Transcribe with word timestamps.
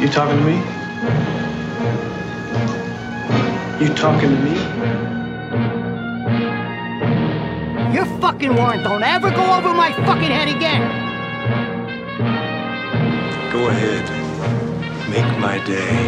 You 0.00 0.08
talking 0.08 0.38
to 0.38 0.44
me? 0.44 0.56
You 3.84 3.94
talking 3.94 4.30
to 4.30 4.36
me? 4.42 4.54
Your 7.92 8.06
fucking 8.20 8.54
warrant 8.54 8.84
don't 8.84 9.02
ever 9.02 9.30
go 9.30 9.44
over 9.56 9.74
my 9.74 9.92
fucking 9.92 10.30
head 10.30 10.48
again. 10.48 10.82
Go 13.52 13.68
ahead. 13.68 14.04
Make 15.10 15.38
my 15.38 15.58
day. 15.66 15.98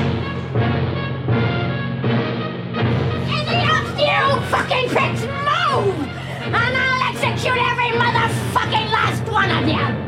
Any 3.28 3.60
of 3.68 3.98
you 3.98 4.40
fucking 4.48 4.88
pricks 4.88 5.22
move! 5.22 6.08
And 6.44 6.76
I'll 6.76 7.02
execute 7.12 7.58
every 7.58 7.90
motherfucking 7.98 8.90
last 8.90 9.22
one 9.30 9.50
of 9.50 9.68
you! 9.68 9.99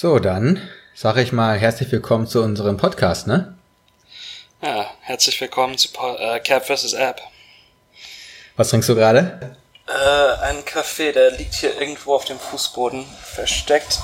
So, 0.00 0.20
dann 0.20 0.62
sage 0.94 1.22
ich 1.22 1.32
mal 1.32 1.58
herzlich 1.58 1.90
willkommen 1.90 2.28
zu 2.28 2.40
unserem 2.40 2.76
Podcast, 2.76 3.26
ne? 3.26 3.58
Ja, 4.62 4.86
herzlich 5.00 5.40
willkommen 5.40 5.76
zu 5.76 5.88
po 5.88 6.14
äh, 6.14 6.38
Cap 6.38 6.66
vs. 6.66 6.92
App. 6.92 7.20
Was 8.54 8.68
trinkst 8.68 8.88
du 8.88 8.94
gerade? 8.94 9.56
Äh, 9.88 10.44
ein 10.44 10.64
Kaffee, 10.64 11.10
der 11.10 11.32
liegt 11.32 11.54
hier 11.54 11.80
irgendwo 11.80 12.14
auf 12.14 12.24
dem 12.26 12.38
Fußboden 12.38 13.04
versteckt. 13.24 13.98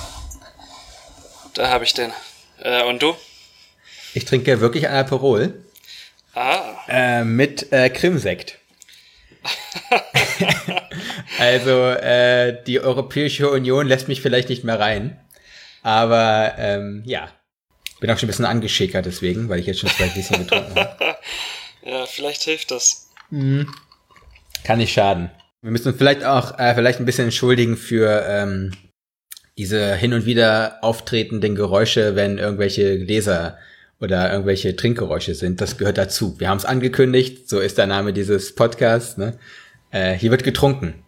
Da 1.53 1.69
habe 1.69 1.85
ich 1.85 1.93
den. 1.93 2.11
Äh, 2.59 2.83
und 2.83 3.01
du? 3.01 3.15
Ich 4.13 4.25
trinke 4.25 4.59
wirklich 4.59 4.89
ein 4.89 4.95
Aperol 4.95 5.63
Ah, 6.33 6.75
äh, 6.89 7.23
mit 7.23 7.71
äh, 7.71 7.89
Krimsekt. 7.89 8.59
also 11.39 11.87
äh, 11.91 12.61
die 12.67 12.81
Europäische 12.81 13.49
Union 13.49 13.87
lässt 13.87 14.09
mich 14.09 14.21
vielleicht 14.21 14.49
nicht 14.49 14.65
mehr 14.65 14.77
rein, 14.77 15.21
aber 15.85 16.55
ähm, 16.57 17.03
ja, 17.05 17.29
bin 17.99 18.09
auch 18.09 18.17
schon 18.17 18.25
ein 18.25 18.31
bisschen 18.31 18.45
angeschickert 18.45 19.05
deswegen, 19.05 19.49
weil 19.49 19.59
ich 19.59 19.67
jetzt 19.67 19.81
schon 19.81 19.89
zwei 19.91 20.07
Gläschen 20.07 20.39
getrunken 20.39 20.75
habe. 20.75 21.15
ja, 21.85 22.07
vielleicht 22.07 22.41
hilft 22.41 22.71
das. 22.71 23.07
Kann 23.29 24.79
nicht 24.79 24.91
schaden. 24.91 25.29
Wir 25.61 25.69
müssen 25.69 25.89
uns 25.89 25.97
vielleicht 25.99 26.23
auch 26.23 26.57
äh, 26.57 26.73
vielleicht 26.73 26.99
ein 26.99 27.05
bisschen 27.05 27.25
entschuldigen 27.25 27.77
für 27.77 28.25
ähm, 28.27 28.71
diese 29.59 29.95
hin 29.95 30.13
und 30.15 30.25
wieder 30.25 30.79
auftretenden 30.81 31.53
Geräusche, 31.53 32.15
wenn 32.15 32.39
irgendwelche 32.39 33.05
Gläser 33.05 33.59
oder 33.99 34.31
irgendwelche 34.31 34.75
Trinkgeräusche 34.75 35.35
sind. 35.35 35.61
Das 35.61 35.77
gehört 35.77 35.99
dazu. 35.99 36.39
Wir 36.39 36.49
haben 36.49 36.57
es 36.57 36.65
angekündigt, 36.65 37.47
so 37.47 37.59
ist 37.59 37.77
der 37.77 37.85
Name 37.85 38.11
dieses 38.11 38.55
Podcasts. 38.55 39.17
Ne? 39.17 39.37
Äh, 39.91 40.13
hier 40.13 40.31
wird 40.31 40.43
getrunken. 40.43 41.03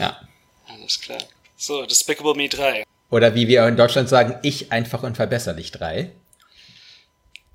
Ja. 0.00 0.20
Alles 0.66 1.00
klar. 1.00 1.22
So, 1.56 1.86
Despicable 1.86 2.34
Me 2.34 2.48
3. 2.48 2.83
Oder 3.14 3.36
wie 3.36 3.46
wir 3.46 3.64
in 3.68 3.76
Deutschland 3.76 4.08
sagen, 4.08 4.40
ich 4.42 4.72
einfach 4.72 5.04
unverbesserlich 5.04 5.70
drei. 5.70 6.10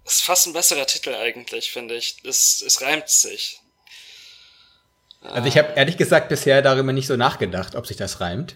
Ist 0.05 0.23
fast 0.23 0.47
ein 0.47 0.53
besserer 0.53 0.87
Titel 0.87 1.13
eigentlich, 1.13 1.73
finde 1.73 1.95
ich. 1.95 2.15
Es, 2.23 2.63
es 2.65 2.81
reimt 2.81 3.09
sich. 3.09 3.59
Also 5.21 5.49
ich 5.49 5.57
habe 5.57 5.73
ehrlich 5.75 5.97
gesagt 5.97 6.29
bisher 6.29 6.61
darüber 6.61 6.93
nicht 6.93 7.07
so 7.07 7.17
nachgedacht, 7.17 7.75
ob 7.75 7.87
sich 7.87 7.97
das 7.97 8.21
reimt. 8.21 8.55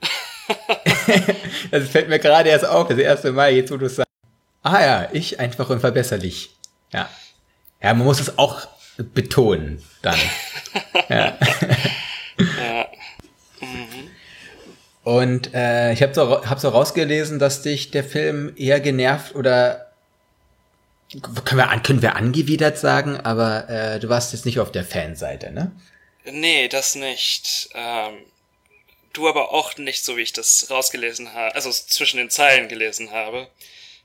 das 1.70 1.88
fällt 1.88 2.08
mir 2.08 2.18
gerade 2.18 2.48
erst 2.48 2.64
auf, 2.64 2.88
das 2.88 2.98
erste 2.98 3.30
Mal, 3.30 3.52
jetzt 3.52 3.70
wo 3.70 3.76
du 3.76 3.86
es 3.86 3.94
sagst. 3.94 4.10
Ah 4.64 4.80
ja, 4.80 5.08
ich 5.12 5.38
einfach 5.38 5.70
unverbesserlich. 5.70 6.50
Ja. 6.92 7.08
Ja, 7.80 7.94
man 7.94 8.04
muss 8.08 8.18
es 8.18 8.38
auch 8.38 8.66
betonen 8.96 9.84
dann. 10.02 10.18
ja. 11.08 11.38
Ja. 12.38 12.88
Und 15.02 15.54
äh, 15.54 15.92
ich 15.92 16.02
habe 16.02 16.14
so, 16.14 16.44
hab 16.44 16.60
so 16.60 16.68
rausgelesen, 16.68 17.38
dass 17.38 17.62
dich 17.62 17.90
der 17.90 18.04
Film 18.04 18.52
eher 18.56 18.80
genervt 18.80 19.34
oder 19.34 19.86
können 21.44 21.58
wir, 21.58 21.70
an, 21.70 21.82
können 21.82 22.02
wir 22.02 22.16
angewidert 22.16 22.78
sagen, 22.78 23.16
aber 23.16 23.68
äh, 23.68 23.98
du 23.98 24.08
warst 24.08 24.32
jetzt 24.32 24.46
nicht 24.46 24.60
auf 24.60 24.70
der 24.70 24.84
Fanseite, 24.84 25.50
ne? 25.50 25.72
Nee, 26.24 26.68
das 26.68 26.94
nicht. 26.94 27.70
Ähm, 27.74 28.14
du 29.12 29.28
aber 29.28 29.52
auch 29.52 29.76
nicht, 29.76 30.04
so 30.04 30.16
wie 30.16 30.22
ich 30.22 30.32
das 30.32 30.68
rausgelesen 30.70 31.32
habe, 31.32 31.54
also 31.54 31.70
zwischen 31.70 32.18
den 32.18 32.30
Zeilen 32.30 32.68
gelesen 32.68 33.10
habe. 33.10 33.48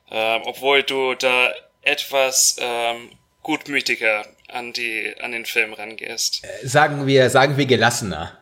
Ähm, 0.09 0.41
obwohl 0.45 0.83
du 0.83 1.13
da 1.15 1.51
etwas 1.81 2.55
ähm, 2.59 3.11
gutmütiger 3.43 4.25
an 4.47 4.73
die 4.73 5.13
an 5.19 5.31
den 5.31 5.45
Film 5.45 5.73
rangehst. 5.73 6.41
Sagen 6.63 7.05
wir, 7.07 7.29
sagen 7.29 7.57
wir 7.57 7.65
gelassener. 7.65 8.37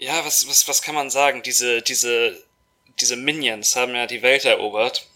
Ja, 0.00 0.24
was 0.24 0.48
was 0.48 0.66
was 0.66 0.80
kann 0.80 0.94
man 0.94 1.10
sagen? 1.10 1.42
Diese 1.42 1.82
diese 1.82 2.42
diese 3.00 3.16
Minions 3.16 3.76
haben 3.76 3.94
ja 3.94 4.06
die 4.06 4.22
Welt 4.22 4.46
erobert 4.46 5.06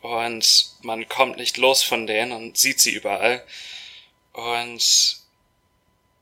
und 0.00 0.66
man 0.82 1.08
kommt 1.08 1.36
nicht 1.36 1.56
los 1.56 1.82
von 1.82 2.08
denen 2.08 2.32
und 2.32 2.58
sieht 2.58 2.80
sie 2.80 2.90
überall 2.90 3.42
und 4.32 5.16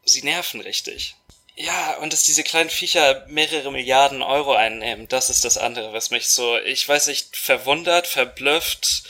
sie 0.04 0.22
nerven 0.22 0.60
richtig. 0.60 1.16
Ja, 1.56 1.96
und 1.96 2.12
dass 2.12 2.22
diese 2.22 2.42
kleinen 2.42 2.70
Viecher 2.70 3.24
mehrere 3.28 3.72
Milliarden 3.72 4.22
Euro 4.22 4.54
einnehmen, 4.54 5.08
das 5.08 5.30
ist 5.30 5.44
das 5.44 5.56
andere, 5.58 5.92
was 5.92 6.10
mich 6.10 6.28
so, 6.28 6.58
ich 6.58 6.86
weiß 6.88 7.06
nicht, 7.06 7.36
verwundert, 7.36 8.06
verblüfft. 8.06 9.04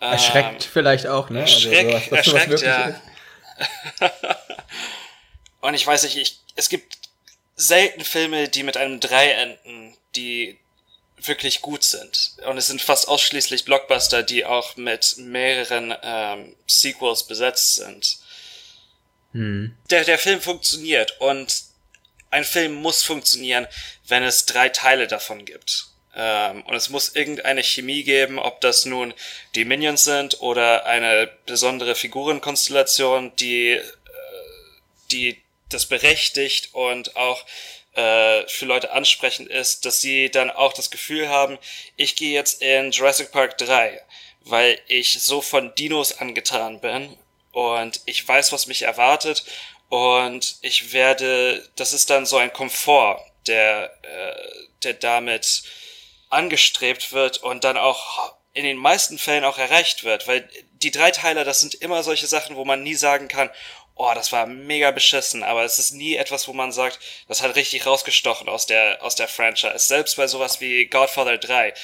ähm, 0.00 0.12
Erschreckt 0.12 0.64
vielleicht 0.64 1.06
auch, 1.06 1.28
ne? 1.30 1.40
Erschreck, 1.40 1.90
dass 1.90 2.04
sowas 2.04 2.26
erschreckt, 2.26 2.62
ja. 2.62 3.00
Und 5.60 5.74
ich 5.74 5.86
weiß 5.86 6.02
nicht, 6.04 6.16
ich, 6.16 6.38
es 6.54 6.68
gibt 6.68 7.01
selten 7.56 8.04
Filme, 8.04 8.48
die 8.48 8.62
mit 8.62 8.76
einem 8.76 9.00
Drei 9.00 9.30
enden, 9.30 9.96
die 10.16 10.58
wirklich 11.18 11.60
gut 11.60 11.84
sind. 11.84 12.32
Und 12.46 12.58
es 12.58 12.66
sind 12.66 12.82
fast 12.82 13.08
ausschließlich 13.08 13.64
Blockbuster, 13.64 14.22
die 14.22 14.44
auch 14.44 14.76
mit 14.76 15.16
mehreren 15.18 15.94
ähm, 16.02 16.56
Sequels 16.66 17.24
besetzt 17.24 17.76
sind. 17.76 18.18
Der, 19.90 20.04
der 20.04 20.18
Film 20.18 20.40
funktioniert 20.40 21.20
und 21.20 21.54
ein 22.30 22.44
Film 22.44 22.74
muss 22.74 23.02
funktionieren, 23.02 23.66
wenn 24.08 24.22
es 24.22 24.46
drei 24.46 24.68
Teile 24.70 25.06
davon 25.06 25.44
gibt. 25.44 25.86
Ähm, 26.14 26.62
und 26.62 26.74
es 26.74 26.90
muss 26.90 27.14
irgendeine 27.14 27.62
Chemie 27.62 28.04
geben, 28.04 28.38
ob 28.38 28.60
das 28.60 28.84
nun 28.84 29.14
die 29.54 29.64
Minions 29.64 30.04
sind 30.04 30.40
oder 30.40 30.86
eine 30.86 31.30
besondere 31.46 31.94
Figurenkonstellation, 31.94 33.34
die, 33.36 33.70
äh, 33.70 33.82
die 35.10 35.41
das 35.74 35.86
berechtigt 35.86 36.70
und 36.72 37.16
auch 37.16 37.44
äh, 37.94 38.46
für 38.48 38.64
Leute 38.64 38.92
ansprechend 38.92 39.48
ist, 39.48 39.84
dass 39.84 40.00
sie 40.00 40.30
dann 40.30 40.50
auch 40.50 40.72
das 40.72 40.90
Gefühl 40.90 41.28
haben, 41.28 41.58
ich 41.96 42.16
gehe 42.16 42.32
jetzt 42.32 42.62
in 42.62 42.90
Jurassic 42.90 43.32
Park 43.32 43.58
3, 43.58 44.00
weil 44.40 44.80
ich 44.86 45.20
so 45.22 45.40
von 45.40 45.74
Dinos 45.74 46.18
angetan 46.18 46.80
bin 46.80 47.16
und 47.52 48.00
ich 48.06 48.26
weiß, 48.26 48.52
was 48.52 48.66
mich 48.66 48.82
erwartet 48.82 49.44
und 49.88 50.56
ich 50.62 50.92
werde, 50.92 51.68
das 51.76 51.92
ist 51.92 52.08
dann 52.08 52.24
so 52.24 52.38
ein 52.38 52.52
Komfort, 52.52 53.20
der, 53.46 53.92
äh, 54.02 54.66
der 54.84 54.94
damit 54.94 55.62
angestrebt 56.30 57.12
wird 57.12 57.38
und 57.38 57.64
dann 57.64 57.76
auch 57.76 58.34
in 58.54 58.64
den 58.64 58.76
meisten 58.76 59.18
Fällen 59.18 59.44
auch 59.44 59.58
erreicht 59.58 60.04
wird, 60.04 60.26
weil 60.26 60.48
die 60.74 60.90
Dreiteiler, 60.90 61.44
das 61.44 61.60
sind 61.60 61.74
immer 61.74 62.02
solche 62.02 62.26
Sachen, 62.26 62.56
wo 62.56 62.64
man 62.64 62.82
nie 62.82 62.94
sagen 62.94 63.28
kann, 63.28 63.50
oh, 63.94 64.12
das 64.14 64.32
war 64.32 64.46
mega 64.46 64.90
beschissen, 64.90 65.42
aber 65.42 65.64
es 65.64 65.78
ist 65.78 65.92
nie 65.92 66.16
etwas, 66.16 66.48
wo 66.48 66.52
man 66.52 66.72
sagt, 66.72 66.98
das 67.28 67.42
hat 67.42 67.56
richtig 67.56 67.86
rausgestochen 67.86 68.48
aus 68.48 68.66
der, 68.66 69.02
aus 69.02 69.14
der 69.14 69.28
Franchise. 69.28 69.78
Selbst 69.78 70.16
bei 70.16 70.26
sowas 70.26 70.60
wie 70.60 70.86
Godfather 70.86 71.38
3. 71.38 71.74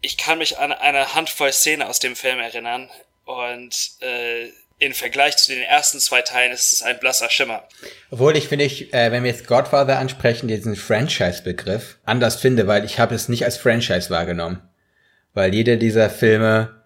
Ich 0.00 0.16
kann 0.16 0.38
mich 0.38 0.58
an 0.58 0.72
eine 0.72 1.14
Handvoll 1.14 1.52
Szenen 1.52 1.86
aus 1.86 2.00
dem 2.00 2.16
Film 2.16 2.40
erinnern 2.40 2.90
und 3.24 3.92
äh, 4.00 4.50
im 4.82 4.94
Vergleich 4.94 5.36
zu 5.36 5.52
den 5.52 5.62
ersten 5.62 6.00
zwei 6.00 6.22
Teilen 6.22 6.52
ist 6.52 6.72
es 6.72 6.82
ein 6.82 6.98
blasser 6.98 7.30
Schimmer. 7.30 7.62
Obwohl 8.10 8.36
ich 8.36 8.48
finde 8.48 8.64
ich, 8.64 8.92
äh, 8.92 9.12
wenn 9.12 9.22
wir 9.22 9.30
jetzt 9.30 9.46
Godfather 9.46 9.98
ansprechen, 10.00 10.48
diesen 10.48 10.74
Franchise-Begriff 10.74 11.98
anders 12.04 12.36
finde, 12.36 12.66
weil 12.66 12.84
ich 12.84 12.98
habe 12.98 13.14
es 13.14 13.28
nicht 13.28 13.44
als 13.44 13.56
Franchise 13.56 14.10
wahrgenommen. 14.10 14.60
Weil 15.34 15.54
jeder 15.54 15.76
dieser 15.76 16.10
Filme 16.10 16.82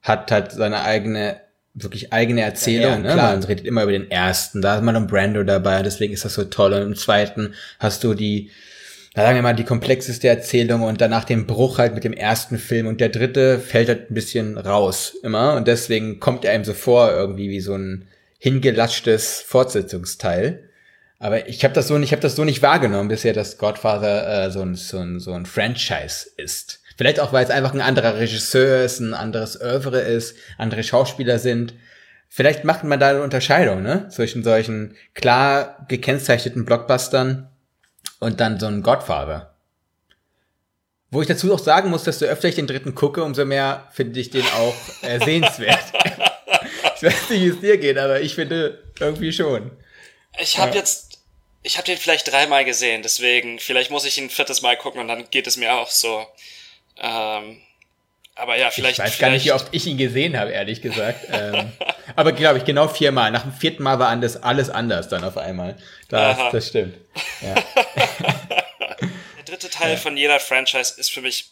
hat 0.00 0.30
halt 0.30 0.52
seine 0.52 0.82
eigene, 0.82 1.40
wirklich 1.74 2.12
eigene 2.12 2.42
Erzählung. 2.42 2.92
Ja, 2.92 2.98
ne? 2.98 3.12
klar. 3.12 3.32
Man 3.32 3.44
redet 3.44 3.66
immer 3.66 3.82
über 3.84 3.92
den 3.92 4.10
ersten, 4.10 4.62
da 4.62 4.76
ist 4.76 4.82
Marlon 4.82 5.06
Brando 5.06 5.42
dabei, 5.44 5.82
deswegen 5.82 6.12
ist 6.12 6.24
das 6.24 6.34
so 6.34 6.44
toll. 6.44 6.72
Und 6.72 6.82
im 6.82 6.96
zweiten 6.96 7.54
hast 7.78 8.04
du 8.04 8.14
die, 8.14 8.50
na, 9.14 9.22
sagen 9.22 9.36
wir 9.36 9.42
mal, 9.42 9.54
die 9.54 9.64
komplexeste 9.64 10.28
Erzählung 10.28 10.82
und 10.82 11.00
danach 11.00 11.24
den 11.24 11.46
Bruch 11.46 11.78
halt 11.78 11.94
mit 11.94 12.04
dem 12.04 12.12
ersten 12.12 12.58
Film. 12.58 12.86
Und 12.86 13.00
der 13.00 13.08
dritte 13.08 13.58
fällt 13.58 13.88
halt 13.88 14.10
ein 14.10 14.14
bisschen 14.14 14.58
raus 14.58 15.14
immer. 15.22 15.54
Und 15.54 15.68
deswegen 15.68 16.20
kommt 16.20 16.44
er 16.44 16.52
einem 16.52 16.64
so 16.64 16.74
vor, 16.74 17.10
irgendwie 17.10 17.50
wie 17.50 17.60
so 17.60 17.74
ein 17.74 18.06
hingelatschtes 18.38 19.44
Fortsetzungsteil. 19.46 20.64
Aber 21.18 21.48
ich 21.48 21.62
habe 21.64 21.74
das 21.74 21.88
so 21.88 21.98
nicht, 21.98 22.08
ich 22.08 22.12
habe 22.12 22.22
das 22.22 22.34
so 22.34 22.44
nicht 22.44 22.62
wahrgenommen 22.62 23.08
bisher, 23.08 23.34
dass 23.34 23.58
Godfather 23.58 24.46
äh, 24.46 24.50
so, 24.50 24.62
ein, 24.62 24.74
so, 24.74 24.98
ein, 24.98 25.20
so 25.20 25.32
ein 25.32 25.44
Franchise 25.44 26.26
ist. 26.38 26.80
Vielleicht 27.00 27.20
auch, 27.20 27.32
weil 27.32 27.42
es 27.42 27.50
einfach 27.50 27.72
ein 27.72 27.80
anderer 27.80 28.18
Regisseur 28.18 28.84
ist, 28.84 29.00
ein 29.00 29.14
anderes 29.14 29.58
Oeuvre 29.58 30.00
ist, 30.00 30.36
andere 30.58 30.82
Schauspieler 30.82 31.38
sind. 31.38 31.72
Vielleicht 32.28 32.64
macht 32.64 32.84
man 32.84 33.00
da 33.00 33.08
eine 33.08 33.22
Unterscheidung, 33.22 33.82
ne? 33.82 34.10
Zwischen 34.10 34.44
solchen 34.44 34.94
klar 35.14 35.86
gekennzeichneten 35.88 36.66
Blockbustern 36.66 37.48
und 38.18 38.40
dann 38.40 38.60
so 38.60 38.66
ein 38.66 38.82
Godfather. 38.82 39.56
Wo 41.10 41.22
ich 41.22 41.26
dazu 41.26 41.54
auch 41.54 41.58
sagen 41.58 41.88
muss, 41.88 42.04
desto 42.04 42.26
öfter 42.26 42.48
ich 42.48 42.56
den 42.56 42.66
dritten 42.66 42.94
gucke, 42.94 43.24
umso 43.24 43.46
mehr 43.46 43.88
finde 43.92 44.20
ich 44.20 44.28
den 44.28 44.44
auch 44.44 44.76
äh, 45.00 45.24
sehenswert. 45.24 45.80
ich 46.96 47.02
weiß 47.02 47.30
nicht, 47.30 47.40
wie 47.40 47.48
es 47.48 47.60
dir 47.60 47.78
geht, 47.78 47.96
aber 47.96 48.20
ich 48.20 48.34
finde 48.34 48.84
irgendwie 48.98 49.32
schon. 49.32 49.70
Ich 50.38 50.58
habe 50.58 50.72
ja. 50.72 50.80
jetzt, 50.80 51.22
ich 51.62 51.78
habe 51.78 51.86
den 51.86 51.96
vielleicht 51.96 52.30
dreimal 52.30 52.66
gesehen, 52.66 53.00
deswegen 53.02 53.58
vielleicht 53.58 53.90
muss 53.90 54.04
ich 54.04 54.18
ihn 54.18 54.24
ein 54.24 54.30
viertes 54.30 54.60
Mal 54.60 54.76
gucken 54.76 55.00
und 55.00 55.08
dann 55.08 55.30
geht 55.30 55.46
es 55.46 55.56
mir 55.56 55.72
auch 55.72 55.90
so. 55.90 56.26
Ähm, 57.00 57.60
aber 58.34 58.56
ja, 58.56 58.70
vielleicht. 58.70 58.94
Ich 58.94 58.98
weiß 58.98 59.14
vielleicht, 59.14 59.20
gar 59.20 59.30
nicht, 59.30 59.44
wie 59.44 59.52
oft 59.52 59.68
ich 59.72 59.86
ihn 59.86 59.98
gesehen 59.98 60.38
habe, 60.38 60.50
ehrlich 60.52 60.80
gesagt. 60.80 61.26
ähm, 61.30 61.72
aber 62.16 62.32
glaube 62.32 62.58
ich, 62.58 62.64
genau 62.64 62.88
viermal. 62.88 63.30
Nach 63.30 63.42
dem 63.42 63.52
vierten 63.52 63.82
Mal 63.82 63.98
war 63.98 64.08
anders, 64.08 64.42
alles 64.42 64.70
anders 64.70 65.08
dann 65.08 65.24
auf 65.24 65.36
einmal. 65.36 65.76
Das, 66.08 66.38
das 66.52 66.68
stimmt. 66.68 66.96
Ja. 67.42 67.54
der 69.36 69.44
dritte 69.44 69.68
Teil 69.68 69.92
ja. 69.92 69.96
von 69.96 70.16
jeder 70.16 70.40
Franchise 70.40 70.98
ist 70.98 71.10
für 71.10 71.20
mich, 71.20 71.50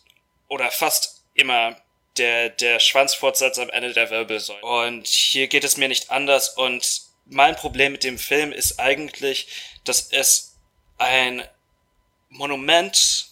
oder 0.48 0.70
fast 0.70 1.22
immer, 1.34 1.76
der, 2.16 2.50
der 2.50 2.80
Schwanzfortsatz 2.80 3.58
am 3.58 3.70
Ende 3.70 3.92
der 3.92 4.10
Wirbelsäule. 4.10 4.62
Und 4.62 5.06
hier 5.06 5.46
geht 5.46 5.64
es 5.64 5.76
mir 5.76 5.88
nicht 5.88 6.10
anders. 6.10 6.48
Und 6.50 7.02
mein 7.26 7.54
Problem 7.54 7.92
mit 7.92 8.04
dem 8.04 8.18
Film 8.18 8.52
ist 8.52 8.80
eigentlich, 8.80 9.48
dass 9.84 10.10
es 10.10 10.56
ein 10.98 11.42
Monument 12.30 13.27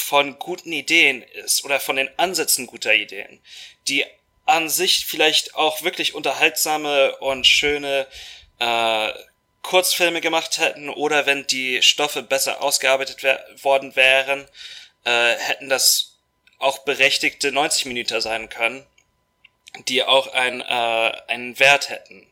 von 0.00 0.38
guten 0.38 0.72
Ideen 0.72 1.22
ist 1.22 1.64
oder 1.64 1.80
von 1.80 1.96
den 1.96 2.08
Ansätzen 2.18 2.66
guter 2.66 2.94
Ideen, 2.94 3.40
die 3.88 4.04
an 4.46 4.68
sich 4.68 5.04
vielleicht 5.06 5.54
auch 5.54 5.82
wirklich 5.82 6.14
unterhaltsame 6.14 7.16
und 7.16 7.46
schöne 7.46 8.06
äh, 8.58 9.12
Kurzfilme 9.62 10.20
gemacht 10.20 10.58
hätten 10.58 10.88
oder 10.88 11.26
wenn 11.26 11.46
die 11.46 11.82
Stoffe 11.82 12.22
besser 12.22 12.62
ausgearbeitet 12.62 13.22
worden 13.62 13.94
wären, 13.96 14.46
äh, 15.04 15.34
hätten 15.34 15.68
das 15.68 16.16
auch 16.58 16.78
berechtigte 16.80 17.52
90 17.52 17.86
Minuten 17.86 18.20
sein 18.20 18.48
können, 18.48 18.86
die 19.88 20.02
auch 20.02 20.28
ein, 20.28 20.60
äh, 20.60 21.12
einen 21.28 21.58
Wert 21.58 21.90
hätten. 21.90 22.26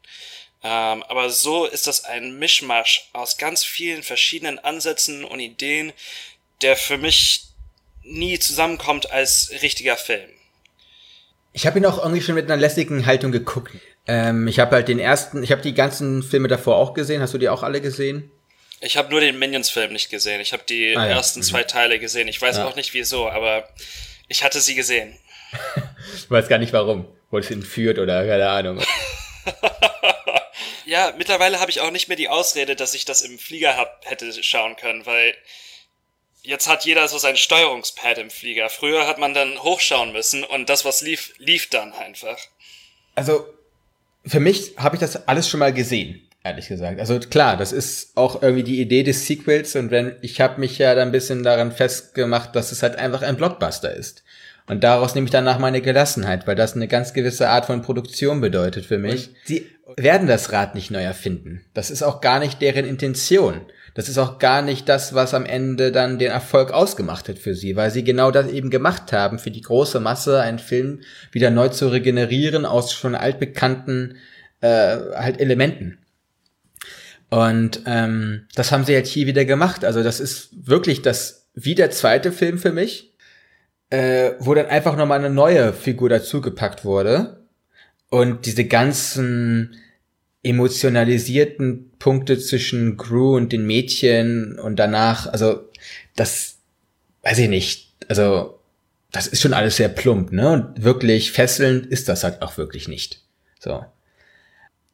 Ähm, 0.63 1.03
aber 1.03 1.31
so 1.31 1.67
ist 1.67 1.87
das 1.87 2.05
ein 2.05 2.39
Mischmasch 2.39 3.09
aus 3.13 3.37
ganz 3.37 3.65
vielen 3.65 4.03
verschiedenen 4.03 4.59
Ansätzen 4.59 5.25
und 5.25 5.41
Ideen, 5.41 5.93
der 6.63 6.77
für 6.77 6.97
mich 6.97 7.43
nie 8.07 8.39
zusammenkommt 8.39 9.11
als 9.11 9.51
richtiger 9.63 9.97
Film. 9.97 10.29
Ich 11.53 11.67
habe 11.67 11.79
ihn 11.79 11.87
auch 11.87 11.99
irgendwie 11.99 12.21
schon 12.21 12.35
mit 12.35 12.45
einer 12.45 12.61
lässigen 12.61 13.07
Haltung 13.07 13.33
geguckt. 13.33 13.73
Ähm, 14.07 14.47
ich 14.47 14.59
habe 14.59 14.77
halt 14.77 14.89
den 14.89 14.99
ersten, 14.99 15.43
ich 15.43 15.53
habe 15.53 15.63
die 15.63 15.75
ganzen 15.75 16.23
Filme 16.23 16.49
davor 16.49 16.77
auch 16.77 16.95
gesehen. 16.95 17.23
Hast 17.23 17.35
du 17.35 17.39
die 17.39 17.49
auch 17.49 17.63
alle 17.63 17.81
gesehen? 17.81 18.31
Ich 18.81 18.97
habe 18.97 19.11
nur 19.11 19.21
den 19.21 19.39
Minions-Film 19.39 19.93
nicht 19.93 20.11
gesehen. 20.11 20.41
Ich 20.41 20.53
habe 20.53 20.63
die 20.69 20.97
ah, 20.97 21.07
ja. 21.07 21.17
ersten 21.17 21.41
mhm. 21.41 21.45
zwei 21.45 21.65
Teile 21.65 21.99
gesehen. 21.99 22.29
Ich 22.29 22.41
weiß 22.41 22.59
ja. 22.59 22.67
auch 22.67 22.77
nicht 22.77 22.93
wieso, 22.95 23.29
aber 23.29 23.69
ich 24.29 24.45
hatte 24.45 24.61
sie 24.61 24.75
gesehen. 24.75 25.17
ich 26.15 26.31
weiß 26.31 26.49
gar 26.49 26.59
nicht 26.59 26.73
warum. 26.73 27.07
Wurde 27.31 27.47
es 27.47 27.51
entführt 27.51 27.99
oder 27.99 28.27
keine 28.27 28.49
Ahnung. 28.49 28.83
ja, 30.85 31.13
mittlerweile 31.17 31.59
habe 31.59 31.71
ich 31.71 31.81
auch 31.81 31.91
nicht 31.91 32.09
mehr 32.09 32.17
die 32.17 32.29
Ausrede, 32.29 32.77
dass 32.77 32.95
ich 32.95 33.05
das 33.05 33.23
im 33.23 33.39
Flieger 33.39 33.77
hab, 33.77 34.05
hätte 34.05 34.31
schauen 34.43 34.77
können, 34.77 35.07
weil 35.07 35.35
jetzt 36.47 36.69
hat 36.69 36.85
jeder 36.85 37.07
so 37.09 37.19
sein 37.19 37.37
Steuerungspad 37.37 38.19
im 38.19 38.31
Flieger. 38.31 38.69
Früher 38.69 39.07
hat 39.07 39.19
man 39.19 39.35
dann 39.35 39.63
hochschauen 39.63 40.13
müssen 40.13 40.45
und 40.45 40.69
das, 40.69 40.85
was 40.85 41.03
lief, 41.03 41.35
lief 41.39 41.69
dann 41.69 41.93
einfach. 41.93 42.39
Also, 43.15 43.47
für 44.25 44.41
mich 44.41 44.75
habe 44.77 44.97
ich 44.97 45.01
das 45.01 45.29
alles 45.29 45.49
schon 45.49 45.61
mal 45.61 45.73
gesehen, 45.73 46.27
ehrlich 46.43 46.69
gesagt. 46.69 46.99
Also 47.01 47.19
klar, 47.21 47.57
das 47.57 47.73
ist 47.73 48.17
auch 48.17 48.43
irgendwie 48.43 48.65
die 48.65 48.81
Idee 48.81 49.03
des 49.03 49.27
Sequels 49.27 49.77
und 49.77 49.91
wenn 49.91 50.17
ich 50.23 50.41
habe 50.41 50.61
mich 50.61 50.79
ja 50.79 50.95
dann 50.95 51.09
ein 51.09 51.13
bisschen 51.13 51.43
daran 51.43 51.73
festgemacht, 51.73 52.57
dass 52.57 52.73
es 52.73 52.83
halt 52.83 52.97
einfach 52.97 53.23
ein 53.23 53.37
Blockbuster 53.37 53.93
ist. 53.95 54.25
Und 54.69 54.83
daraus 54.83 55.15
nehme 55.15 55.27
ich 55.27 55.31
danach 55.31 55.61
meine 55.61 55.81
Gelassenheit, 55.81 56.47
weil 56.49 56.57
das 56.57 56.75
eine 56.75 56.89
ganz 56.89 57.13
gewisse 57.13 57.49
Art 57.49 57.67
von 57.67 57.83
Produktion 57.83 58.41
bedeutet 58.41 58.85
für 58.85 58.99
mich. 58.99 59.29
Und 59.29 59.37
sie 59.45 59.71
werden 59.97 60.27
das 60.27 60.51
Rad 60.51 60.75
nicht 60.75 60.91
neu 60.91 61.03
erfinden. 61.03 61.65
Das 61.73 61.89
ist 61.89 62.03
auch 62.03 62.21
gar 62.21 62.41
nicht 62.41 62.61
deren 62.61 62.85
Intention 62.85 63.61
das 63.97 64.11
ist 64.11 64.19
auch 64.19 64.39
gar 64.39 64.61
nicht 64.61 64.91
das, 64.91 65.15
was 65.15 65.33
am 65.33 65.47
Ende 65.47 65.91
dann 65.91 66.19
den 66.19 66.31
Erfolg 66.31 66.71
ausgemacht 66.71 67.31
hat 67.31 67.39
für 67.39 67.55
sie, 67.55 67.77
weil 67.77 67.91
sie 67.91 68.05
genau 68.05 68.31
das 68.31 68.47
eben 68.49 68.69
gemacht 68.69 69.11
haben, 69.11 69.39
für 69.39 69.51
die 69.51 69.63
große 69.63 70.01
Masse 70.01 70.43
einen 70.43 70.59
Film 70.59 71.01
wieder 71.33 71.51
neu 71.51 71.71
zu 71.71 71.89
regenerieren 71.89 72.67
aus 72.67 72.93
schon 72.93 73.15
altbekannten 73.15 74.19
äh, 74.61 74.99
halt 75.15 75.41
Elementen. 75.41 75.97
Und 77.31 77.85
ähm, 77.87 78.45
das 78.55 78.71
haben 78.71 78.85
sie 78.85 78.95
halt 78.95 79.07
hier 79.07 79.27
wieder 79.27 79.47
gemacht. 79.47 79.83
Also 79.83 80.03
das 80.03 80.21
ist 80.21 80.51
wirklich 80.53 81.01
das 81.01 81.49
wie 81.55 81.75
der 81.75 81.91
zweite 81.91 82.33
Film 82.33 82.59
für 82.59 82.73
mich, 82.73 83.15
äh, 83.89 84.33
wo 84.41 84.53
dann 84.53 84.67
einfach 84.67 84.95
nochmal 84.99 85.21
eine 85.21 85.31
neue 85.31 85.73
Figur 85.73 86.11
dazugepackt 86.11 86.85
wurde. 86.85 87.47
Und 88.11 88.45
diese 88.45 88.67
ganzen 88.67 89.75
emotionalisierten 90.49 91.91
Punkte 91.99 92.39
zwischen 92.39 92.97
Gru 92.97 93.37
und 93.37 93.53
den 93.53 93.67
Mädchen 93.67 94.59
und 94.59 94.77
danach, 94.77 95.27
also 95.27 95.69
das 96.15 96.59
weiß 97.23 97.39
ich 97.39 97.49
nicht, 97.49 97.95
also 98.09 98.61
das 99.11 99.27
ist 99.27 99.43
schon 99.43 99.55
alles 99.55 99.77
sehr 99.77 99.89
plump, 99.89 100.33
ne? 100.33 100.51
Und 100.51 100.85
wirklich 100.85 101.33
fesselnd 101.33 101.87
ist 101.87 102.09
das 102.09 102.23
halt 102.23 102.43
auch 102.43 102.57
wirklich 102.59 102.87
nicht. 102.87 103.23
So. 103.59 103.85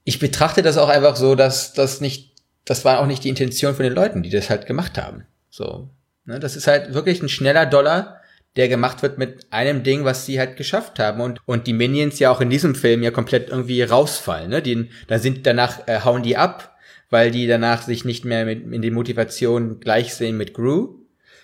Ich 0.05 0.19
betrachte 0.19 0.63
das 0.63 0.79
auch 0.79 0.89
einfach 0.89 1.17
so, 1.17 1.35
dass 1.35 1.75
das 1.75 2.01
nicht, 2.01 2.33
das 2.65 2.85
war 2.85 3.01
auch 3.01 3.07
nicht 3.07 3.25
die 3.25 3.29
Intention 3.29 3.75
von 3.75 3.85
den 3.85 3.95
Leuten, 3.95 4.23
die 4.23 4.31
das 4.31 4.49
halt 4.49 4.67
gemacht 4.67 4.97
haben. 4.97 5.27
So. 5.51 5.91
Ne? 6.25 6.41
Das 6.41 6.57
ist 6.57 6.67
halt 6.67 6.95
wirklich 6.95 7.23
ein 7.23 7.29
schneller 7.29 7.67
Dollar, 7.67 8.22
der 8.57 8.69
gemacht 8.69 9.03
wird 9.03 9.19
mit 9.19 9.47
einem 9.51 9.83
Ding, 9.83 10.05
was 10.05 10.27
sie 10.27 10.39
halt 10.39 10.57
geschafft 10.57 10.99
haben 10.99 11.21
und 11.21 11.41
und 11.47 11.67
die 11.67 11.73
Minions 11.73 12.19
ja 12.19 12.31
auch 12.31 12.41
in 12.41 12.51
diesem 12.51 12.75
Film 12.75 13.03
ja 13.03 13.11
komplett 13.11 13.49
irgendwie 13.49 13.83
rausfallen, 13.83 14.51
ne? 14.51 14.63
Die 14.63 14.91
da 15.07 15.19
sind 15.19 15.47
danach 15.47 15.87
äh, 15.89 16.01
hauen 16.01 16.23
die 16.23 16.37
ab, 16.37 16.77
weil 17.11 17.31
die 17.31 17.47
danach 17.47 17.83
sich 17.83 18.05
nicht 18.05 18.25
mehr 18.25 18.45
mit 18.45 18.73
in 18.73 18.83
die 18.83 18.91
Motivation 18.91 19.81
gleich 19.81 20.15
sehen 20.15 20.37
mit 20.37 20.55
Gru, 20.55 20.99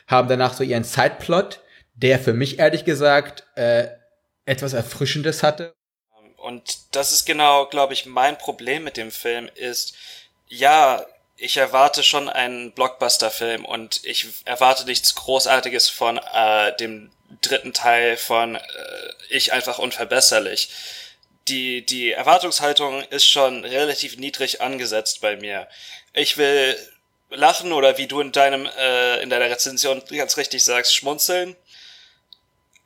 haben 0.06 0.28
danach 0.28 0.55
so 0.55 0.64
ihren 0.64 0.84
Sideplot, 0.84 1.60
der 1.94 2.19
für 2.19 2.32
mich 2.32 2.58
ehrlich 2.58 2.84
gesagt 2.84 3.44
äh, 3.55 3.88
etwas 4.44 4.72
erfrischendes 4.72 5.43
hatte. 5.43 5.75
Und 6.37 6.62
das 6.93 7.12
ist 7.12 7.26
genau, 7.26 7.66
glaube 7.66 7.93
ich, 7.93 8.06
mein 8.06 8.38
Problem 8.38 8.84
mit 8.84 8.96
dem 8.96 9.10
Film 9.10 9.50
ist, 9.56 9.94
ja, 10.46 11.05
ich 11.38 11.56
erwarte 11.56 12.02
schon 12.02 12.29
einen 12.29 12.73
Blockbuster-Film 12.73 13.64
und 13.64 14.00
ich 14.05 14.26
erwarte 14.44 14.84
nichts 14.84 15.15
Großartiges 15.15 15.89
von 15.89 16.19
äh, 16.19 16.77
dem 16.77 17.10
dritten 17.41 17.72
Teil 17.72 18.17
von 18.17 18.56
äh, 18.56 18.60
Ich 19.31 19.53
einfach 19.53 19.79
unverbesserlich. 19.79 20.69
Die, 21.46 21.86
die 21.86 22.10
Erwartungshaltung 22.10 23.03
ist 23.05 23.27
schon 23.27 23.65
relativ 23.65 24.19
niedrig 24.19 24.60
angesetzt 24.60 25.20
bei 25.20 25.36
mir. 25.36 25.69
Ich 26.12 26.36
will 26.36 26.77
lachen 27.31 27.72
oder 27.72 27.98
wie 27.98 28.08
du 28.08 28.20
in 28.20 28.32
deinem 28.32 28.67
äh, 28.67 29.22
in 29.22 29.31
deiner 29.31 29.48
Rezension 29.48 30.03
ganz 30.10 30.36
richtig 30.36 30.65
sagst, 30.65 30.94
schmunzeln. 30.94 31.56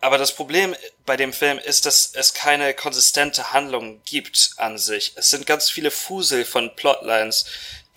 Aber 0.01 0.19
das 0.19 0.33
Problem 0.35 0.77
bei 1.07 1.17
dem 1.17 1.33
Film 1.33 1.59
ist, 1.59 1.87
dass 1.87 2.13
es 2.15 2.35
keine 2.35 2.75
konsistente 2.75 3.53
Handlung 3.53 4.03
gibt 4.05 4.51
an 4.57 4.77
sich. 4.77 5.13
Es 5.15 5.31
sind 5.31 5.47
ganz 5.47 5.71
viele 5.71 5.93
Fusel 5.93 6.45
von 6.45 6.75
Plotlines, 6.75 7.47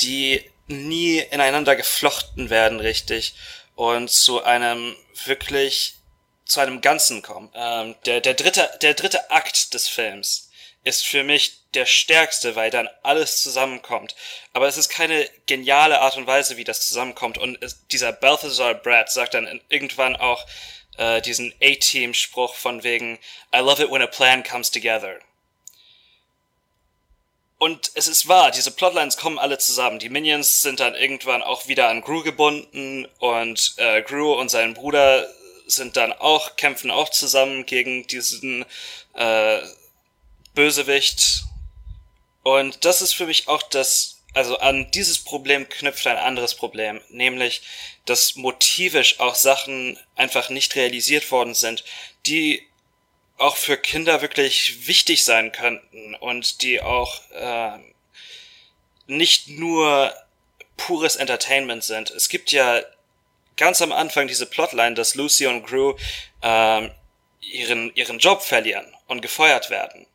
die 0.01 0.49
nie 0.67 1.19
ineinander 1.19 1.75
geflochten 1.75 2.49
werden 2.49 2.79
richtig 2.79 3.35
und 3.75 4.09
zu 4.09 4.43
einem 4.43 4.95
wirklich 5.25 5.95
zu 6.45 6.59
einem 6.59 6.81
Ganzen 6.81 7.21
kommen. 7.21 7.49
Ähm, 7.55 7.95
der, 8.05 8.21
der 8.21 8.33
dritte, 8.33 8.69
der 8.81 8.93
dritte 8.93 9.31
Akt 9.31 9.73
des 9.73 9.87
Films 9.87 10.49
ist 10.83 11.05
für 11.05 11.23
mich 11.23 11.59
der 11.73 11.85
stärkste, 11.85 12.55
weil 12.55 12.69
dann 12.69 12.87
alles 13.03 13.41
zusammenkommt. 13.41 14.15
Aber 14.53 14.67
es 14.67 14.77
ist 14.77 14.89
keine 14.89 15.27
geniale 15.47 15.99
Art 15.99 16.15
und 16.15 16.27
Weise, 16.27 16.57
wie 16.57 16.63
das 16.63 16.87
zusammenkommt. 16.87 17.37
Und 17.37 17.61
es, 17.61 17.87
dieser 17.87 18.13
Balthazar 18.13 18.75
Brad 18.75 19.11
sagt 19.11 19.33
dann 19.33 19.61
irgendwann 19.69 20.15
auch 20.15 20.45
äh, 20.97 21.21
diesen 21.21 21.53
A-Team-Spruch 21.61 22.55
von 22.55 22.83
wegen 22.83 23.19
I 23.53 23.59
love 23.59 23.83
it 23.83 23.91
when 23.91 24.01
a 24.01 24.07
plan 24.07 24.43
comes 24.43 24.69
together. 24.71 25.19
Und 27.65 27.93
es 27.95 28.07
ist 28.07 28.27
wahr, 28.27 28.51
diese 28.51 28.69
Plotlines 28.69 29.17
kommen 29.17 29.39
alle 29.39 29.57
zusammen. 29.57 29.97
Die 29.97 30.09
Minions 30.09 30.61
sind 30.61 30.79
dann 30.79 30.93
irgendwann 30.93 31.41
auch 31.41 31.67
wieder 31.67 31.89
an 31.89 32.01
Gru 32.01 32.21
gebunden 32.21 33.07
und 33.17 33.73
äh, 33.77 34.03
Gru 34.03 34.33
und 34.33 34.49
sein 34.49 34.75
Bruder 34.75 35.27
sind 35.65 35.97
dann 35.97 36.13
auch, 36.13 36.57
kämpfen 36.57 36.91
auch 36.91 37.09
zusammen 37.09 37.65
gegen 37.65 38.05
diesen 38.05 38.65
äh, 39.15 39.61
Bösewicht. 40.53 41.45
Und 42.43 42.85
das 42.85 43.01
ist 43.01 43.15
für 43.15 43.25
mich 43.25 43.47
auch 43.47 43.63
das, 43.63 44.21
also 44.35 44.59
an 44.59 44.91
dieses 44.91 45.17
Problem 45.17 45.67
knüpft 45.67 46.05
ein 46.05 46.17
anderes 46.17 46.53
Problem, 46.53 47.01
nämlich, 47.09 47.63
dass 48.05 48.35
motivisch 48.35 49.19
auch 49.19 49.33
Sachen 49.33 49.97
einfach 50.15 50.51
nicht 50.51 50.75
realisiert 50.75 51.31
worden 51.31 51.55
sind, 51.55 51.83
die 52.27 52.67
auch 53.37 53.57
für 53.57 53.77
Kinder 53.77 54.21
wirklich 54.21 54.87
wichtig 54.87 55.25
sein 55.25 55.51
könnten 55.51 56.15
und 56.15 56.61
die 56.61 56.81
auch 56.81 57.21
äh, 57.31 57.79
nicht 59.07 59.49
nur 59.49 60.13
pures 60.77 61.15
Entertainment 61.15 61.83
sind. 61.83 62.11
Es 62.11 62.29
gibt 62.29 62.51
ja 62.51 62.81
ganz 63.57 63.81
am 63.81 63.91
Anfang 63.91 64.27
diese 64.27 64.45
Plotline, 64.45 64.95
dass 64.95 65.15
Lucy 65.15 65.47
und 65.47 65.65
Gru 65.65 65.95
ähm, 66.41 66.91
ihren, 67.41 67.93
ihren 67.95 68.19
Job 68.19 68.41
verlieren 68.41 68.85
und 69.07 69.21
gefeuert 69.21 69.69
werden. 69.69 70.07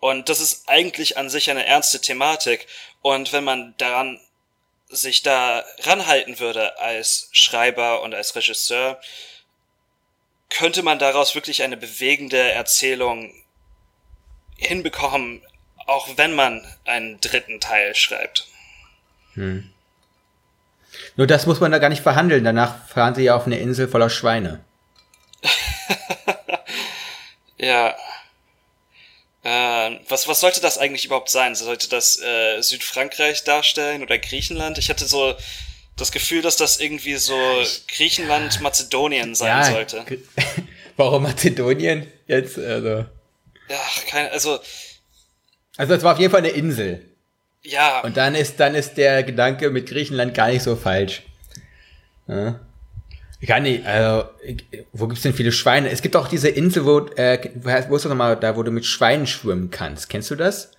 Und 0.00 0.28
das 0.28 0.40
ist 0.40 0.68
eigentlich 0.68 1.16
an 1.16 1.30
sich 1.30 1.50
eine 1.50 1.66
ernste 1.66 2.00
Thematik. 2.00 2.66
Und 3.02 3.32
wenn 3.32 3.44
man 3.44 3.74
daran 3.78 4.20
sich 4.88 5.22
da 5.22 5.64
ranhalten 5.80 6.38
würde 6.38 6.78
als 6.78 7.28
Schreiber 7.32 8.02
und 8.02 8.14
als 8.14 8.34
Regisseur, 8.34 9.00
könnte 10.52 10.82
man 10.82 10.98
daraus 10.98 11.34
wirklich 11.34 11.62
eine 11.62 11.76
bewegende 11.76 12.52
Erzählung 12.52 13.32
hinbekommen, 14.56 15.42
auch 15.86 16.08
wenn 16.16 16.34
man 16.34 16.64
einen 16.84 17.20
dritten 17.20 17.60
Teil 17.60 17.94
schreibt. 17.94 18.46
Hm. 19.34 19.70
Nur 21.16 21.26
das 21.26 21.46
muss 21.46 21.60
man 21.60 21.72
da 21.72 21.78
gar 21.78 21.88
nicht 21.88 22.02
verhandeln. 22.02 22.44
Danach 22.44 22.86
fahren 22.86 23.14
sie 23.14 23.24
ja 23.24 23.34
auf 23.34 23.46
eine 23.46 23.58
Insel 23.58 23.88
voller 23.88 24.10
Schweine. 24.10 24.62
ja. 27.56 27.96
Äh, 29.42 29.98
was, 30.08 30.28
was 30.28 30.40
sollte 30.40 30.60
das 30.60 30.78
eigentlich 30.78 31.06
überhaupt 31.06 31.30
sein? 31.30 31.54
Sollte 31.54 31.88
das 31.88 32.20
äh, 32.20 32.60
Südfrankreich 32.60 33.44
darstellen 33.44 34.02
oder 34.02 34.18
Griechenland? 34.18 34.78
Ich 34.78 34.90
hatte 34.90 35.06
so 35.06 35.34
das 35.96 36.12
Gefühl, 36.12 36.42
dass 36.42 36.56
das 36.56 36.80
irgendwie 36.80 37.16
so 37.16 37.38
Griechenland, 37.88 38.60
Mazedonien 38.60 39.34
sein 39.34 39.48
ja, 39.48 39.64
sollte. 39.64 40.04
Warum 40.96 41.24
Mazedonien 41.24 42.06
jetzt? 42.26 42.58
Also. 42.58 43.04
Ja, 43.68 43.80
keine, 44.08 44.30
also. 44.30 44.58
Also 45.76 45.94
es 45.94 46.02
war 46.02 46.14
auf 46.14 46.20
jeden 46.20 46.30
Fall 46.30 46.40
eine 46.40 46.50
Insel. 46.50 47.04
Ja. 47.62 48.00
Und 48.00 48.16
dann 48.16 48.34
ist, 48.34 48.58
dann 48.58 48.74
ist 48.74 48.94
der 48.94 49.22
Gedanke 49.22 49.70
mit 49.70 49.88
Griechenland 49.88 50.34
gar 50.34 50.48
nicht 50.48 50.62
so 50.62 50.76
falsch. 50.76 51.22
Ja. 52.26 52.60
Gar 53.44 53.60
nicht, 53.60 53.84
also, 53.84 54.28
wo 54.92 55.08
gibt's 55.08 55.22
denn 55.22 55.34
viele 55.34 55.50
Schweine? 55.50 55.90
Es 55.90 56.00
gibt 56.00 56.14
auch 56.14 56.28
diese 56.28 56.48
Insel, 56.48 56.84
wo, 56.84 57.00
äh, 57.16 57.50
wo 57.56 57.96
ist 57.96 58.04
das 58.04 58.10
nochmal, 58.10 58.36
da, 58.36 58.56
wo 58.56 58.62
du 58.62 58.70
mit 58.70 58.86
Schweinen 58.86 59.26
schwimmen 59.26 59.70
kannst. 59.70 60.08
Kennst 60.08 60.30
du 60.30 60.36
das? 60.36 60.70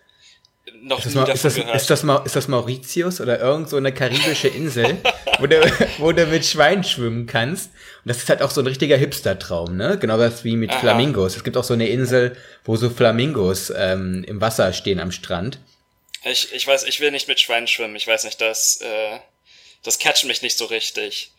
Noch 0.86 0.98
ist 0.98 1.16
das, 1.16 1.28
nie 1.28 1.34
ist, 1.34 1.46
das, 1.46 1.58
ist, 1.58 1.90
das, 1.90 2.04
ist 2.26 2.36
das 2.36 2.48
Mauritius 2.50 3.22
oder 3.22 3.40
irgend 3.40 3.70
so 3.70 3.78
eine 3.78 3.94
karibische 3.94 4.50
Insel, 4.50 4.98
wo, 5.40 5.48
du, 5.48 5.62
wo 5.98 6.12
du 6.12 6.26
mit 6.26 6.46
Schweinen 6.46 6.84
schwimmen 6.84 7.26
kannst? 7.26 7.72
Und 8.04 8.10
das 8.10 8.18
ist 8.18 8.28
halt 8.28 8.42
auch 8.42 8.52
so 8.52 8.60
ein 8.60 8.68
richtiger 8.68 8.98
Hipster-Traum, 8.98 9.78
ne? 9.78 9.98
Genau 9.98 10.18
das 10.18 10.44
wie 10.44 10.58
mit 10.58 10.72
Aha. 10.72 10.80
Flamingos. 10.80 11.38
Es 11.38 11.46
gibt 11.46 11.56
auch 11.56 11.64
so 11.64 11.74
eine 11.74 11.88
Insel, 11.88 12.36
wo 12.66 12.76
so 12.76 12.90
Flamingos 12.90 13.72
ähm, 13.74 14.26
im 14.28 14.42
Wasser 14.42 14.74
stehen 14.74 15.00
am 15.00 15.14
Strand. 15.14 15.58
Ich, 16.26 16.54
ich 16.54 16.68
weiß, 16.68 16.84
ich 16.84 17.00
will 17.00 17.12
nicht 17.12 17.30
mit 17.30 17.40
Schweinen 17.40 17.68
schwimmen. 17.68 17.96
Ich 17.96 18.06
weiß 18.06 18.26
nicht, 18.26 18.42
das, 18.42 18.82
äh, 18.82 19.20
das 19.84 20.00
catcht 20.00 20.26
mich 20.26 20.42
nicht 20.42 20.58
so 20.58 20.66
richtig. 20.66 21.32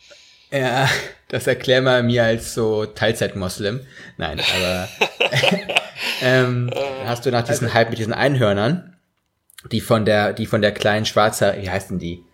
Ja, 0.51 0.89
das 1.29 1.47
erklär 1.47 1.83
mal 1.83 2.03
mir 2.03 2.25
als 2.25 2.55
so 2.55 2.87
Teilzeit-Moslem. 2.87 3.87
Nein, 4.17 4.41
aber 4.57 4.89
ähm, 6.23 6.71
hast 7.05 7.27
du 7.27 7.31
nach 7.31 7.45
diesem 7.45 7.67
also, 7.67 7.75
Hype 7.75 7.91
mit 7.91 7.99
diesen 7.99 8.15
Einhörnern, 8.15 8.94
die 9.71 9.81
von 9.81 10.05
der, 10.05 10.33
die 10.33 10.47
von 10.47 10.63
der 10.63 10.73
kleinen 10.73 11.07
Schwarzer, 11.07 11.61
wie 11.61 11.71
heißen 11.71 11.99
die? 11.99 12.25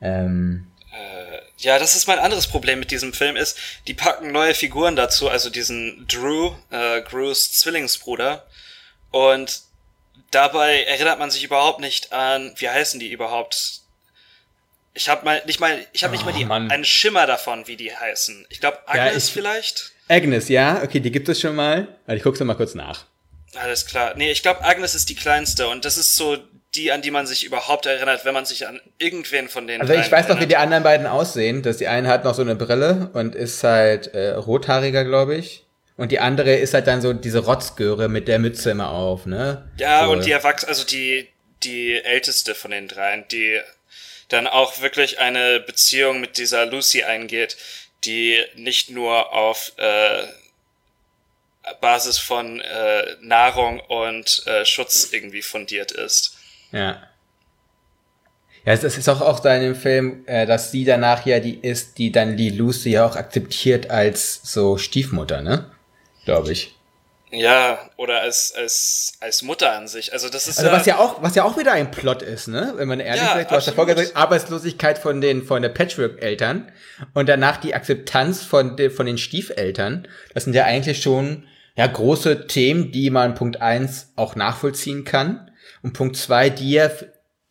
Ähm, 0.00 0.66
äh, 0.92 1.38
ja, 1.58 1.78
das 1.78 1.96
ist 1.96 2.06
mein 2.06 2.18
anderes 2.18 2.46
Problem 2.46 2.78
mit 2.78 2.90
diesem 2.90 3.12
Film 3.12 3.36
ist, 3.36 3.58
die 3.86 3.94
packen 3.94 4.30
neue 4.30 4.54
Figuren 4.54 4.96
dazu, 4.96 5.28
also 5.28 5.50
diesen 5.50 6.06
Drew, 6.06 6.54
äh, 6.70 7.00
Grus 7.02 7.52
Zwillingsbruder. 7.52 8.46
Und 9.10 9.62
dabei 10.30 10.82
erinnert 10.84 11.18
man 11.18 11.30
sich 11.30 11.44
überhaupt 11.44 11.80
nicht 11.80 12.12
an, 12.12 12.52
wie 12.56 12.68
heißen 12.68 13.00
die 13.00 13.10
überhaupt? 13.10 13.80
Ich 14.94 15.08
habe 15.08 15.24
mal 15.24 15.42
nicht 15.46 15.60
mal, 15.60 15.86
ich 15.92 16.04
habe 16.04 16.14
oh, 16.14 16.16
nicht 16.16 16.26
mal 16.26 16.32
die, 16.32 16.72
einen 16.72 16.84
Schimmer 16.84 17.26
davon, 17.26 17.66
wie 17.66 17.76
die 17.76 17.94
heißen. 17.94 18.46
Ich 18.48 18.60
glaube 18.60 18.78
Agnes 18.86 19.12
ja, 19.12 19.18
ich, 19.18 19.32
vielleicht. 19.32 19.92
Agnes, 20.08 20.48
ja, 20.48 20.82
okay, 20.82 21.00
die 21.00 21.10
gibt 21.10 21.28
es 21.28 21.40
schon 21.40 21.56
mal. 21.56 21.88
Also 22.06 22.16
ich 22.16 22.22
guck's 22.22 22.38
noch 22.38 22.46
mal 22.46 22.54
kurz 22.54 22.74
nach. 22.74 23.04
Alles 23.54 23.86
klar. 23.86 24.14
Nee, 24.16 24.30
ich 24.30 24.42
glaube 24.42 24.64
Agnes 24.64 24.94
ist 24.94 25.08
die 25.08 25.14
kleinste 25.14 25.68
und 25.68 25.84
das 25.84 25.96
ist 25.96 26.16
so 26.16 26.38
die, 26.76 26.92
an 26.92 27.02
die 27.02 27.10
man 27.10 27.26
sich 27.26 27.44
überhaupt 27.44 27.86
erinnert, 27.86 28.24
wenn 28.24 28.34
man 28.34 28.44
sich 28.44 28.66
an 28.66 28.80
irgendwen 28.98 29.48
von 29.48 29.66
denen. 29.66 29.80
Also 29.80 29.94
ich 29.94 30.10
weiß 30.10 30.28
noch, 30.28 30.40
wie 30.40 30.46
die 30.46 30.56
anderen 30.56 30.82
beiden 30.82 31.06
aussehen. 31.06 31.62
Dass 31.62 31.78
die 31.78 31.88
eine 31.88 32.08
hat 32.08 32.24
noch 32.24 32.34
so 32.34 32.42
eine 32.42 32.54
Brille 32.54 33.10
und 33.14 33.34
ist 33.34 33.64
halt 33.64 34.08
äh, 34.08 34.30
rothaariger, 34.30 35.04
glaube 35.04 35.36
ich. 35.36 35.64
Und 35.96 36.12
die 36.12 36.20
andere 36.20 36.54
ist 36.54 36.74
halt 36.74 36.86
dann 36.86 37.00
so 37.00 37.12
diese 37.14 37.38
Rotzgöre 37.38 38.08
mit 38.08 38.28
der 38.28 38.38
Mütze 38.38 38.70
immer 38.70 38.90
auf, 38.90 39.24
ne? 39.24 39.70
Ja, 39.78 40.04
so. 40.04 40.12
und 40.12 40.26
die 40.26 40.30
erwachsene, 40.30 40.68
also 40.68 40.84
die, 40.84 41.28
die 41.62 41.94
älteste 41.94 42.54
von 42.54 42.70
den 42.70 42.86
dreien, 42.86 43.24
die 43.30 43.60
dann 44.28 44.46
auch 44.46 44.82
wirklich 44.82 45.18
eine 45.20 45.60
Beziehung 45.60 46.20
mit 46.20 46.36
dieser 46.36 46.66
Lucy 46.66 47.04
eingeht, 47.04 47.56
die 48.04 48.44
nicht 48.56 48.90
nur 48.90 49.32
auf 49.32 49.72
äh, 49.78 50.24
Basis 51.80 52.18
von 52.18 52.60
äh, 52.60 53.16
Nahrung 53.20 53.80
und 53.80 54.46
äh, 54.46 54.66
Schutz 54.66 55.08
irgendwie 55.12 55.42
fundiert 55.42 55.92
ist. 55.92 56.35
Ja. 56.72 57.02
Ja, 58.64 58.72
es 58.72 58.82
ist 58.82 59.08
auch, 59.08 59.20
auch 59.20 59.40
da 59.40 59.54
in 59.54 59.62
dem 59.62 59.74
Film, 59.76 60.24
äh, 60.26 60.44
dass 60.44 60.72
sie 60.72 60.84
danach 60.84 61.24
ja 61.24 61.38
die 61.38 61.56
ist, 61.56 61.98
die 61.98 62.10
dann 62.10 62.36
die 62.36 62.50
Lucy 62.50 62.90
ja 62.90 63.06
auch 63.06 63.14
akzeptiert 63.14 63.90
als 63.90 64.40
so 64.42 64.76
Stiefmutter, 64.76 65.40
ne? 65.40 65.70
glaube 66.26 66.52
ich. 66.52 66.74
Ja, 67.30 67.78
oder 67.96 68.20
als, 68.20 68.54
als, 68.56 69.14
als 69.20 69.42
Mutter 69.42 69.72
an 69.72 69.88
sich. 69.88 70.12
Also 70.12 70.28
das 70.28 70.46
ist 70.46 70.58
also 70.58 70.70
ja, 70.70 70.76
was 70.76 70.86
ja 70.86 70.98
auch 70.98 71.22
was 71.22 71.34
ja 71.34 71.42
auch 71.44 71.58
wieder 71.58 71.72
ein 71.72 71.90
Plot 71.90 72.22
ist, 72.22 72.46
ne? 72.46 72.74
Wenn 72.76 72.86
man 72.86 73.00
ehrlich 73.00 73.22
ja, 73.22 73.34
ist, 73.34 73.50
du 73.50 73.56
hast 73.56 73.66
ja 73.66 73.72
vorher 73.72 73.94
gesagt, 73.94 74.16
Arbeitslosigkeit 74.16 74.98
von 74.98 75.20
den 75.20 75.42
von 75.42 75.60
der 75.60 75.70
Patchwork-Eltern 75.70 76.70
und 77.14 77.28
danach 77.28 77.56
die 77.56 77.74
Akzeptanz 77.74 78.44
von 78.44 78.76
den 78.76 78.90
von 78.92 79.06
den 79.06 79.18
Stiefeltern. 79.18 80.06
Das 80.34 80.44
sind 80.44 80.54
ja 80.54 80.64
eigentlich 80.64 81.02
schon 81.02 81.48
ja 81.74 81.86
große 81.88 82.46
Themen, 82.46 82.92
die 82.92 83.10
man 83.10 83.34
Punkt 83.34 83.60
eins 83.60 84.12
auch 84.14 84.36
nachvollziehen 84.36 85.04
kann 85.04 85.50
und 85.86 85.92
Punkt 85.92 86.16
zwei, 86.16 86.50
die 86.50 86.72
ja 86.72 86.90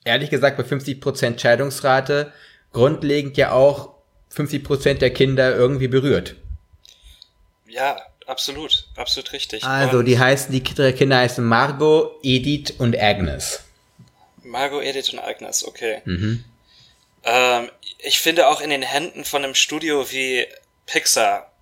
ehrlich 0.04 0.30
gesagt 0.30 0.58
bei 0.58 0.64
50% 0.64 1.40
Scheidungsrate 1.40 2.34
grundlegend 2.74 3.38
ja 3.38 3.54
auch 3.54 3.96
50% 4.36 4.96
der 4.96 5.14
Kinder 5.14 5.56
irgendwie 5.56 5.88
berührt. 5.88 6.36
Ja, 7.66 7.98
absolut, 8.28 8.90
absolut 8.98 9.32
richtig. 9.32 9.64
Also, 9.64 10.00
und 10.00 10.06
die 10.06 10.20
heißen, 10.20 10.52
die 10.52 10.62
Kinder 10.62 11.18
heißen 11.18 11.46
Margot, 11.46 12.20
Edith 12.24 12.74
und 12.78 13.00
Agnes. 13.00 13.62
Margot, 14.44 14.84
Edith 14.84 15.14
und 15.14 15.20
Agnes, 15.20 15.66
okay. 15.66 16.02
Mhm. 16.04 16.44
Ähm, 17.24 17.70
ich 18.00 18.20
finde 18.20 18.50
auch 18.50 18.60
in 18.60 18.70
den 18.70 18.82
Händen 18.82 19.24
von 19.24 19.46
einem 19.46 19.56
Studio 19.56 20.12
wie 20.12 20.46
Pixar 20.86 21.54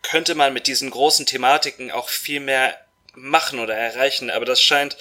könnte 0.00 0.34
man 0.34 0.54
mit 0.54 0.66
diesen 0.66 0.88
großen 0.90 1.26
Thematiken 1.26 1.90
auch 1.90 2.08
viel 2.08 2.40
mehr 2.40 2.74
machen 3.14 3.58
oder 3.58 3.74
erreichen, 3.74 4.30
aber 4.30 4.44
das 4.44 4.62
scheint 4.62 4.96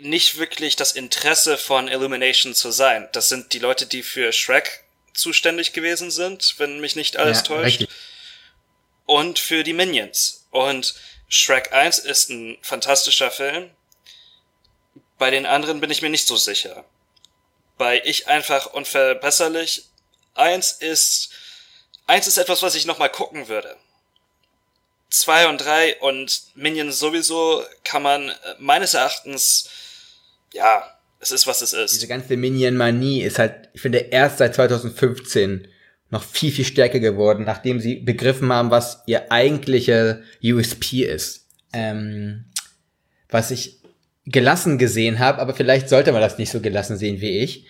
nicht 0.00 0.38
wirklich 0.38 0.76
das 0.76 0.92
Interesse 0.92 1.56
von 1.56 1.88
Illumination 1.88 2.54
zu 2.54 2.70
sein. 2.70 3.08
Das 3.12 3.28
sind 3.28 3.52
die 3.52 3.58
Leute, 3.58 3.86
die 3.86 4.02
für 4.02 4.32
Shrek 4.32 4.84
zuständig 5.14 5.72
gewesen 5.72 6.10
sind, 6.10 6.54
wenn 6.58 6.80
mich 6.80 6.94
nicht 6.94 7.16
alles 7.16 7.38
ja, 7.38 7.44
täuscht. 7.44 7.80
Richtig 7.80 7.88
und 9.08 9.38
für 9.38 9.64
die 9.64 9.72
Minions. 9.72 10.46
Und 10.50 10.94
Shrek 11.28 11.72
1 11.72 11.98
ist 11.98 12.28
ein 12.28 12.58
fantastischer 12.60 13.30
Film. 13.30 13.70
Bei 15.16 15.30
den 15.30 15.46
anderen 15.46 15.80
bin 15.80 15.90
ich 15.90 16.02
mir 16.02 16.10
nicht 16.10 16.26
so 16.26 16.36
sicher. 16.36 16.84
Bei 17.78 18.02
Ich 18.04 18.28
einfach 18.28 18.66
unverbesserlich 18.66 19.84
1 20.34 20.72
ist, 20.72 21.30
1 22.06 22.26
ist 22.26 22.36
etwas, 22.36 22.62
was 22.62 22.74
ich 22.74 22.84
nochmal 22.84 23.10
gucken 23.10 23.48
würde. 23.48 23.76
2 25.10 25.48
und 25.48 25.58
3 25.58 25.96
und 26.00 26.42
Minions 26.54 26.98
sowieso 26.98 27.62
kann 27.84 28.02
man 28.02 28.28
äh, 28.28 28.32
meines 28.58 28.94
Erachtens, 28.94 29.68
ja, 30.52 30.82
es 31.20 31.32
ist, 31.32 31.46
was 31.46 31.62
es 31.62 31.72
ist. 31.72 31.94
Diese 31.94 32.06
ganze 32.06 32.36
Minion-Manie 32.36 33.22
ist 33.22 33.38
halt, 33.38 33.70
ich 33.72 33.80
finde, 33.80 33.98
erst 33.98 34.38
seit 34.38 34.54
2015 34.54 35.68
noch 36.10 36.22
viel, 36.22 36.52
viel 36.52 36.64
stärker 36.64 37.00
geworden, 37.00 37.44
nachdem 37.44 37.80
sie 37.80 37.96
begriffen 37.96 38.52
haben, 38.52 38.70
was 38.70 39.02
ihr 39.06 39.30
eigentlicher 39.30 40.20
USP 40.42 41.04
ist. 41.04 41.46
Ähm, 41.72 42.44
was 43.28 43.50
ich 43.50 43.78
gelassen 44.24 44.78
gesehen 44.78 45.18
habe, 45.18 45.38
aber 45.38 45.54
vielleicht 45.54 45.88
sollte 45.88 46.12
man 46.12 46.20
das 46.20 46.38
nicht 46.38 46.50
so 46.50 46.60
gelassen 46.60 46.96
sehen 46.96 47.20
wie 47.20 47.38
ich, 47.38 47.66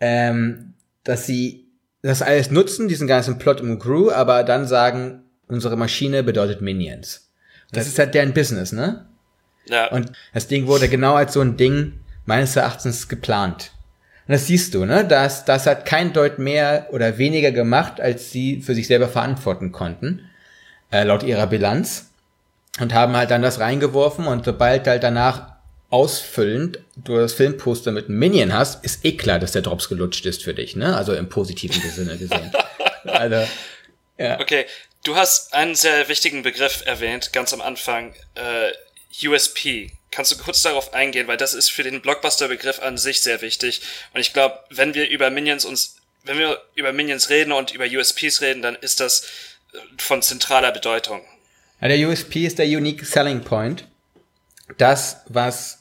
ähm, 0.00 0.74
dass 1.04 1.26
sie 1.26 1.68
das 2.02 2.22
alles 2.22 2.50
nutzen, 2.50 2.88
diesen 2.88 3.06
ganzen 3.06 3.38
Plot 3.38 3.60
im 3.60 3.78
Crew, 3.78 4.10
aber 4.10 4.44
dann 4.44 4.66
sagen, 4.66 5.25
unsere 5.48 5.76
Maschine 5.76 6.22
bedeutet 6.22 6.60
Minions. 6.60 7.28
Und 7.70 7.76
das 7.76 7.86
ist 7.86 7.98
halt 7.98 8.14
deren 8.14 8.32
Business, 8.32 8.72
ne? 8.72 9.06
Ja. 9.68 9.90
Und 9.90 10.12
das 10.32 10.46
Ding 10.46 10.66
wurde 10.66 10.88
genau 10.88 11.14
als 11.14 11.32
so 11.32 11.40
ein 11.40 11.56
Ding 11.56 12.00
meines 12.24 12.54
Erachtens 12.56 13.08
geplant. 13.08 13.72
Und 14.26 14.32
das 14.32 14.46
siehst 14.46 14.74
du, 14.74 14.84
ne? 14.84 15.04
Das, 15.04 15.44
das 15.44 15.66
hat 15.66 15.86
kein 15.86 16.12
Deut 16.12 16.38
mehr 16.38 16.88
oder 16.90 17.18
weniger 17.18 17.52
gemacht, 17.52 18.00
als 18.00 18.30
sie 18.30 18.62
für 18.62 18.74
sich 18.74 18.86
selber 18.86 19.08
verantworten 19.08 19.72
konnten, 19.72 20.28
äh, 20.90 21.04
laut 21.04 21.22
ihrer 21.22 21.46
Bilanz. 21.46 22.10
Und 22.78 22.92
haben 22.92 23.16
halt 23.16 23.30
dann 23.30 23.40
das 23.40 23.58
reingeworfen 23.58 24.26
und 24.26 24.44
sobald 24.44 24.86
halt 24.86 25.02
danach 25.02 25.56
ausfüllend 25.88 26.80
du 26.96 27.16
das 27.16 27.32
Filmposter 27.32 27.92
mit 27.92 28.08
einem 28.08 28.18
Minion 28.18 28.52
hast, 28.52 28.84
ist 28.84 29.04
eh 29.04 29.16
klar, 29.16 29.38
dass 29.38 29.52
der 29.52 29.62
Drops 29.62 29.88
gelutscht 29.88 30.26
ist 30.26 30.42
für 30.42 30.52
dich, 30.52 30.76
ne? 30.76 30.96
Also 30.96 31.14
im 31.14 31.28
positiven 31.28 31.80
Sinne 31.90 32.18
gesehen. 32.18 32.52
also, 33.04 33.48
ja. 34.18 34.40
Okay, 34.40 34.66
du 35.06 35.16
hast 35.16 35.54
einen 35.54 35.74
sehr 35.74 36.08
wichtigen 36.08 36.42
Begriff 36.42 36.82
erwähnt, 36.84 37.32
ganz 37.32 37.52
am 37.52 37.60
Anfang, 37.60 38.14
äh, 38.34 38.72
USP. 39.26 39.92
Kannst 40.10 40.32
du 40.32 40.36
kurz 40.36 40.62
darauf 40.62 40.94
eingehen, 40.94 41.28
weil 41.28 41.36
das 41.36 41.54
ist 41.54 41.70
für 41.70 41.82
den 41.82 42.00
Blockbuster-Begriff 42.00 42.80
an 42.80 42.98
sich 42.98 43.20
sehr 43.20 43.40
wichtig. 43.40 43.82
Und 44.14 44.20
ich 44.20 44.32
glaube, 44.32 44.58
wenn 44.70 44.94
wir 44.94 45.08
über 45.08 45.30
Minions 45.30 45.64
uns, 45.64 45.96
wenn 46.24 46.38
wir 46.38 46.60
über 46.74 46.92
Minions 46.92 47.30
reden 47.30 47.52
und 47.52 47.72
über 47.72 47.84
USPs 47.84 48.40
reden, 48.40 48.62
dann 48.62 48.74
ist 48.74 49.00
das 49.00 49.22
äh, 49.72 49.78
von 49.98 50.22
zentraler 50.22 50.72
Bedeutung. 50.72 51.22
Ja, 51.80 51.88
der 51.88 52.08
USP 52.08 52.46
ist 52.46 52.58
der 52.58 52.66
Unique 52.66 53.04
Selling 53.04 53.42
Point. 53.42 53.86
Das, 54.78 55.18
was 55.26 55.78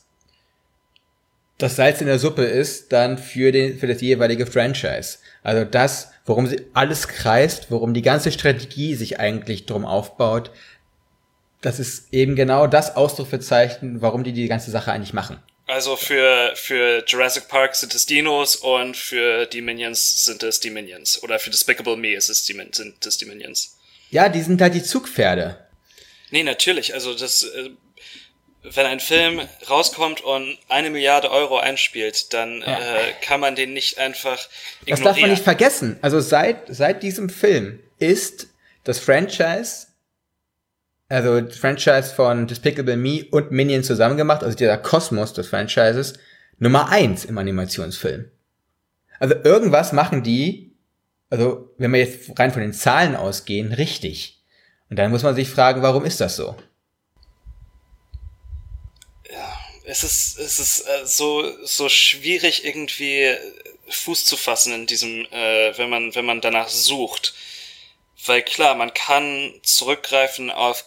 das 1.57 1.77
Salz 1.77 2.01
in 2.01 2.07
der 2.07 2.19
Suppe 2.19 2.43
ist, 2.43 2.91
dann 2.91 3.17
für, 3.17 3.51
den, 3.51 3.79
für 3.79 3.87
das 3.87 4.01
jeweilige 4.01 4.45
Franchise. 4.45 5.17
Also 5.41 5.63
das, 5.63 6.09
worum 6.25 6.47
sie 6.47 6.65
alles 6.73 7.07
kreist, 7.07 7.67
worum 7.69 7.93
die 7.93 8.01
ganze 8.01 8.31
Strategie 8.31 8.95
sich 8.95 9.19
eigentlich 9.19 9.65
drum 9.65 9.85
aufbaut, 9.85 10.51
das 11.61 11.79
ist 11.79 12.13
eben 12.13 12.35
genau 12.35 12.67
das 12.67 12.95
Ausdrucksverzeichnen, 12.95 14.01
warum 14.01 14.23
die 14.23 14.33
die 14.33 14.47
ganze 14.47 14.71
Sache 14.71 14.91
eigentlich 14.91 15.13
machen. 15.13 15.41
Also 15.67 15.95
für, 15.95 16.51
für 16.55 17.03
Jurassic 17.07 17.47
Park 17.47 17.75
sind 17.75 17.95
es 17.95 18.05
Dinos 18.05 18.55
und 18.55 18.95
für 18.95 19.47
die 19.47 19.61
Minions 19.61 20.23
sind 20.25 20.43
es 20.43 20.59
die 20.59 20.69
Minions. 20.69 21.23
Oder 21.23 21.39
für 21.39 21.49
Despicable 21.49 21.97
Me 21.97 22.13
ist 22.13 22.29
es 22.29 22.43
die, 22.43 22.53
sind 22.71 23.03
es 23.03 23.17
die 23.17 23.25
Minions. 23.25 23.77
Ja, 24.11 24.29
die 24.29 24.41
sind 24.41 24.61
halt 24.61 24.75
die 24.75 24.83
Zugpferde. 24.83 25.59
Nee, 26.29 26.43
natürlich. 26.43 26.93
Also 26.93 27.15
das, 27.15 27.43
äh, 27.43 27.71
wenn 28.73 28.85
ein 28.85 28.99
Film 28.99 29.41
rauskommt 29.69 30.21
und 30.21 30.57
eine 30.69 30.89
Milliarde 30.89 31.31
Euro 31.31 31.57
einspielt, 31.57 32.33
dann 32.33 32.61
ja. 32.61 32.77
äh, 32.77 33.13
kann 33.21 33.39
man 33.39 33.55
den 33.55 33.73
nicht 33.73 33.97
einfach 33.97 34.47
ignorieren. 34.81 34.87
Das 34.87 35.01
darf 35.01 35.19
man 35.19 35.29
nicht 35.29 35.43
vergessen. 35.43 35.97
Also 36.01 36.19
seit, 36.19 36.63
seit 36.67 37.03
diesem 37.03 37.29
Film 37.29 37.79
ist 37.99 38.47
das 38.83 38.99
Franchise, 38.99 39.87
also 41.09 41.41
das 41.41 41.57
Franchise 41.57 42.13
von 42.15 42.47
Despicable 42.47 42.97
Me 42.97 43.25
und 43.29 43.51
Minion 43.51 43.83
zusammen 43.83 44.17
gemacht, 44.17 44.43
also 44.43 44.57
dieser 44.57 44.77
Kosmos 44.77 45.33
des 45.33 45.47
Franchises, 45.47 46.13
Nummer 46.57 46.89
eins 46.89 47.25
im 47.25 47.37
Animationsfilm. 47.37 48.31
Also 49.19 49.35
irgendwas 49.43 49.93
machen 49.93 50.23
die, 50.23 50.75
also 51.29 51.73
wenn 51.77 51.91
wir 51.91 51.99
jetzt 51.99 52.37
rein 52.37 52.51
von 52.51 52.61
den 52.61 52.73
Zahlen 52.73 53.15
ausgehen, 53.15 53.73
richtig. 53.73 54.43
Und 54.89 54.97
dann 54.97 55.11
muss 55.11 55.23
man 55.23 55.35
sich 55.35 55.49
fragen, 55.49 55.81
warum 55.81 56.05
ist 56.05 56.21
das 56.21 56.35
so? 56.35 56.55
Es 59.85 60.03
ist, 60.03 60.39
es 60.39 60.59
ist 60.59 60.87
äh, 60.87 61.05
so, 61.05 61.51
so 61.63 61.89
schwierig 61.89 62.65
irgendwie 62.65 63.35
Fuß 63.89 64.25
zu 64.25 64.37
fassen 64.37 64.73
in 64.73 64.87
diesem, 64.87 65.25
äh, 65.31 65.77
wenn 65.77 65.89
man, 65.89 66.15
wenn 66.15 66.25
man 66.25 66.41
danach 66.41 66.69
sucht. 66.69 67.33
Weil 68.25 68.41
klar, 68.41 68.75
man 68.75 68.93
kann 68.93 69.53
zurückgreifen 69.63 70.49
auf 70.49 70.85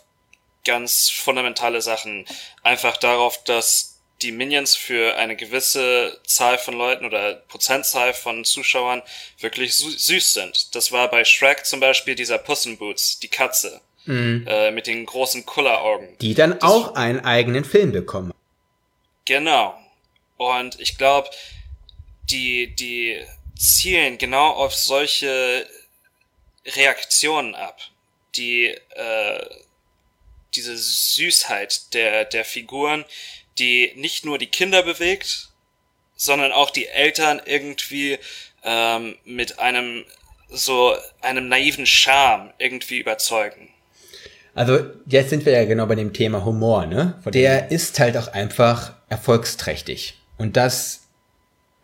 ganz 0.64 1.10
fundamentale 1.10 1.80
Sachen. 1.80 2.26
Einfach 2.62 2.96
darauf, 2.96 3.42
dass 3.44 3.98
die 4.22 4.32
Minions 4.32 4.74
für 4.74 5.16
eine 5.16 5.36
gewisse 5.36 6.18
Zahl 6.26 6.58
von 6.58 6.74
Leuten 6.74 7.04
oder 7.04 7.34
Prozentzahl 7.34 8.12
von 8.12 8.44
Zuschauern 8.44 9.02
wirklich 9.38 9.76
süß 9.76 10.34
sind. 10.34 10.74
Das 10.74 10.90
war 10.90 11.08
bei 11.08 11.24
Shrek 11.24 11.64
zum 11.64 11.78
Beispiel 11.78 12.16
dieser 12.16 12.38
Puss 12.38 12.66
in 12.66 12.78
Boots, 12.78 13.20
die 13.20 13.28
Katze. 13.28 13.80
Mhm. 14.06 14.46
Äh, 14.48 14.70
mit 14.70 14.86
den 14.86 15.04
großen 15.04 15.44
Kulleraugen. 15.44 16.16
Die 16.22 16.32
dann 16.32 16.52
das 16.52 16.62
auch 16.62 16.94
einen 16.94 17.20
eigenen 17.20 17.64
Film 17.64 17.92
bekommen. 17.92 18.32
Genau. 19.28 19.78
Und 20.38 20.80
ich 20.80 20.96
glaube, 20.96 21.28
die, 22.30 22.74
die 22.74 23.22
zielen 23.58 24.16
genau 24.16 24.52
auf 24.52 24.74
solche 24.74 25.68
Reaktionen 26.64 27.54
ab, 27.54 27.78
die 28.36 28.68
äh, 28.68 29.46
diese 30.54 30.78
Süßheit 30.78 31.92
der, 31.92 32.24
der 32.24 32.46
Figuren, 32.46 33.04
die 33.58 33.92
nicht 33.96 34.24
nur 34.24 34.38
die 34.38 34.46
Kinder 34.46 34.82
bewegt, 34.82 35.50
sondern 36.16 36.50
auch 36.50 36.70
die 36.70 36.86
Eltern 36.86 37.42
irgendwie 37.44 38.18
ähm, 38.64 39.18
mit 39.24 39.58
einem 39.58 40.06
so 40.48 40.96
einem 41.20 41.48
naiven 41.48 41.84
Charme 41.84 42.54
irgendwie 42.56 42.96
überzeugen. 42.96 43.68
Also 44.58 44.80
jetzt 45.06 45.30
sind 45.30 45.46
wir 45.46 45.52
ja 45.52 45.64
genau 45.66 45.86
bei 45.86 45.94
dem 45.94 46.12
Thema 46.12 46.44
Humor, 46.44 46.84
ne? 46.84 47.14
Der 47.26 47.70
ist 47.70 48.00
halt 48.00 48.16
auch 48.16 48.26
einfach 48.26 48.92
erfolgsträchtig. 49.08 50.20
Und 50.36 50.56
das 50.56 51.02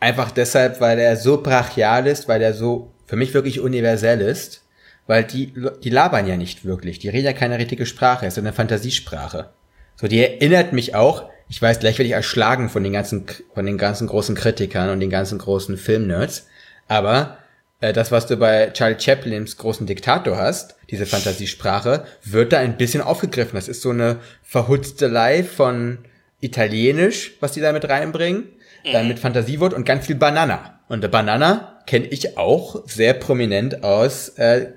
einfach 0.01 0.33
deshalb, 0.33 0.81
weil 0.81 0.99
er 0.99 1.17
so 1.17 1.41
brachial 1.41 2.09
ist, 2.09 2.27
weil 2.27 2.43
er 2.43 2.53
so 2.53 2.91
für 3.07 3.15
mich 3.15 3.33
wirklich 3.33 3.61
universell 3.61 4.21
ist, 4.21 4.65
weil 5.07 5.23
die, 5.23 5.55
die 5.85 5.91
labern 5.91 6.27
ja 6.27 6.37
nicht 6.37 6.65
wirklich. 6.65 6.99
Die 6.99 7.09
reden 7.09 7.27
ja 7.27 7.33
keine 7.33 7.61
richtige 7.61 7.87
Sprache, 7.87 8.27
es 8.27 8.35
ist 8.35 8.39
eine 8.39 8.53
Fantasiesprache. 8.53 9.51
So, 9.95 10.09
die 10.09 10.19
erinnert 10.19 10.73
mich 10.73 10.97
auch, 10.97 11.31
ich 11.49 11.63
weiß, 11.63 11.79
gleich 11.79 11.99
werde 11.99 12.09
ich 12.09 12.15
erschlagen 12.15 12.69
von 12.71 12.83
den 12.83 12.93
ganzen, 12.93 13.27
von 13.55 13.67
den 13.67 13.79
ganzen 13.79 14.09
großen 14.09 14.35
Kritikern 14.35 14.91
und 14.91 14.99
den 14.99 15.11
ganzen 15.11 15.39
großen 15.39 15.77
Filmnerds, 15.77 16.49
aber 16.89 17.39
äh, 17.81 17.93
das, 17.93 18.11
was 18.11 18.27
du 18.27 18.37
bei 18.37 18.71
Charlie 18.71 18.99
Chaplins 18.99 19.59
großen 19.59 19.87
Diktator 19.87 20.37
hast, 20.37 20.75
diese 20.95 21.07
Fantasiesprache, 21.07 22.05
wird 22.23 22.53
da 22.53 22.59
ein 22.59 22.77
bisschen 22.77 23.03
aufgegriffen. 23.03 23.57
Das 23.57 23.69
ist 23.69 23.83
so 23.83 23.91
eine 23.91 24.21
Verhutztelei 24.43 25.43
von 25.43 25.99
Italienisch, 26.41 27.33
was 27.41 27.53
die 27.53 27.61
da 27.61 27.73
mit 27.73 27.89
reinbringen, 27.89 28.45
mhm. 28.85 28.93
dann 28.93 29.09
mit 29.09 29.19
Fantasiewort 29.19 29.75
und 29.75 29.85
ganz 29.85 30.07
viel 30.07 30.17
Banana. 30.17 30.81
Und 30.89 31.01
der 31.01 31.09
Banana 31.09 31.83
kenne 31.87 32.07
ich 32.07 32.39
auch 32.39 32.87
sehr 32.87 33.15
prominent 33.15 33.83
aus 33.83 34.31
äh, 34.31 34.69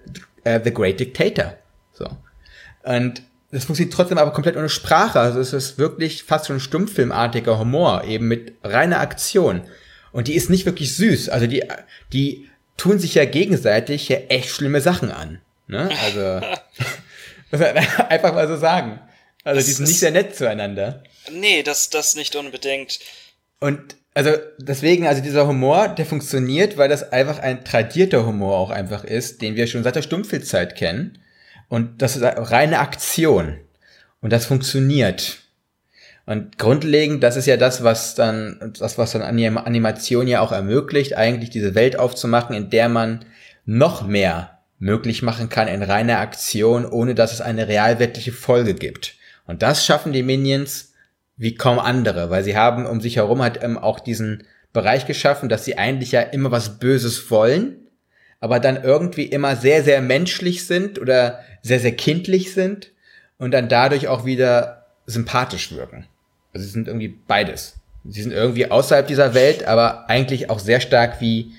äh, 0.44 0.60
The 0.64 0.74
Great 0.74 1.00
Dictator. 1.00 1.54
So. 1.94 2.10
Und 2.84 3.22
das 3.52 3.66
funktioniert 3.66 3.94
trotzdem 3.94 4.18
aber 4.18 4.32
komplett 4.32 4.58
ohne 4.58 4.70
Sprache. 4.70 5.20
Also 5.20 5.40
es 5.40 5.54
ist 5.54 5.78
wirklich 5.78 6.24
fast 6.24 6.48
schon 6.48 6.60
stummfilmartiger 6.60 7.60
Humor, 7.60 8.04
eben 8.06 8.28
mit 8.28 8.54
reiner 8.64 9.00
Aktion. 9.00 9.62
Und 10.12 10.28
die 10.28 10.36
ist 10.36 10.50
nicht 10.50 10.66
wirklich 10.66 10.96
süß. 10.96 11.30
Also 11.30 11.48
die, 11.48 11.64
die 12.12 12.50
tun 12.78 13.00
sich 13.00 13.16
ja 13.16 13.26
gegenseitig 13.26 14.10
ja 14.10 14.18
echt 14.30 14.50
schlimme 14.50 14.82
Sachen 14.82 15.12
an. 15.12 15.40
Ne? 15.68 15.90
Also 16.04 16.42
einfach 18.10 18.34
mal 18.34 18.48
so 18.48 18.58
sagen. 18.58 19.00
Also 19.44 19.60
das 19.60 19.66
die 19.66 19.72
sind 19.74 19.88
nicht 19.88 20.00
sehr 20.00 20.12
nett 20.12 20.36
zueinander. 20.36 21.04
Nee, 21.32 21.64
das, 21.64 21.90
das 21.90 22.16
nicht 22.16 22.36
unbedingt. 22.36 23.00
Und 23.60 23.96
also 24.14 24.32
deswegen, 24.58 25.08
also 25.08 25.22
dieser 25.22 25.48
Humor, 25.48 25.90
der 25.90 26.06
funktioniert, 26.06 26.78
weil 26.78 26.90
das 26.90 27.12
einfach 27.12 27.40
ein 27.40 27.64
tradierter 27.64 28.26
Humor 28.26 28.58
auch 28.58 28.72
einfach 28.72 29.04
ist, 29.04 29.42
den 29.42 29.56
wir 29.56 29.68
schon 29.68 29.84
seit 29.84 29.96
der 29.96 30.02
Stummfilzeit 30.02 30.76
kennen. 30.76 31.20
Und 31.70 32.02
das 32.02 32.16
ist 32.16 32.24
reine 32.24 32.80
Aktion. 32.80 33.60
Und 34.22 34.34
das 34.34 34.46
funktioniert. 34.46 35.38
Und 36.26 36.58
grundlegend, 36.58 37.24
das 37.24 37.38
ist 37.38 37.46
ja 37.46 37.58
das, 37.58 37.84
was 37.84 38.16
dann, 38.16 38.74
das, 38.78 38.98
was 38.98 39.12
dann 39.12 39.22
Animation 39.22 40.28
ja 40.28 40.42
auch 40.42 40.52
ermöglicht, 40.52 41.16
eigentlich 41.16 41.52
diese 41.52 41.76
Welt 41.76 41.98
aufzumachen, 41.98 42.56
in 42.56 42.70
der 42.70 42.90
man 42.90 43.24
noch 43.66 44.06
mehr 44.06 44.57
möglich 44.80 45.22
machen 45.22 45.50
kann 45.50 45.68
in 45.68 45.84
reiner 45.84 46.20
Aktion, 46.20 46.86
ohne 46.86 47.16
dass 47.16 47.34
es 47.34 47.42
eine 47.42 47.68
realwirkliche 47.68 48.32
Folge 48.32 48.74
gibt. 48.74 49.16
Und 49.46 49.62
das 49.62 49.86
schaffen 49.86 50.13
die 50.13 50.24
Minions 50.24 50.94
wie 51.38 51.56
kaum 51.56 51.80
andere, 51.80 52.30
weil 52.30 52.44
sie 52.44 52.58
haben 52.58 52.86
um 52.86 53.00
sich 53.00 53.16
herum 53.16 53.42
halt 53.42 53.63
ähm, 53.63 53.78
auch 53.78 54.00
diesen 54.00 54.44
Bereich 54.74 55.06
geschaffen, 55.06 55.50
dass 55.50 55.66
sie 55.66 55.78
eigentlich 55.78 56.12
ja 56.12 56.22
immer 56.22 56.52
was 56.52 56.80
Böses 56.80 57.30
wollen, 57.32 57.88
aber 58.40 58.60
dann 58.60 58.84
irgendwie 58.84 59.26
immer 59.26 59.56
sehr, 59.56 59.84
sehr 59.84 60.02
menschlich 60.02 60.66
sind 60.66 61.00
oder 61.00 61.44
sehr, 61.62 61.80
sehr 61.80 61.96
kindlich 61.96 62.54
sind 62.54 62.92
und 63.38 63.52
dann 63.52 63.70
dadurch 63.70 64.08
auch 64.08 64.26
wieder 64.26 64.86
sympathisch 65.06 65.72
wirken. 65.72 66.06
Also 66.54 66.66
sie 66.66 66.74
sind 66.74 66.88
irgendwie 66.88 67.08
beides. 67.08 67.80
Sie 68.06 68.22
sind 68.22 68.32
irgendwie 68.32 68.70
außerhalb 68.70 69.08
dieser 69.08 69.34
Welt, 69.34 69.66
aber 69.66 70.10
eigentlich 70.10 70.50
auch 70.50 70.60
sehr 70.60 70.80
stark 70.80 71.20
wie, 71.22 71.54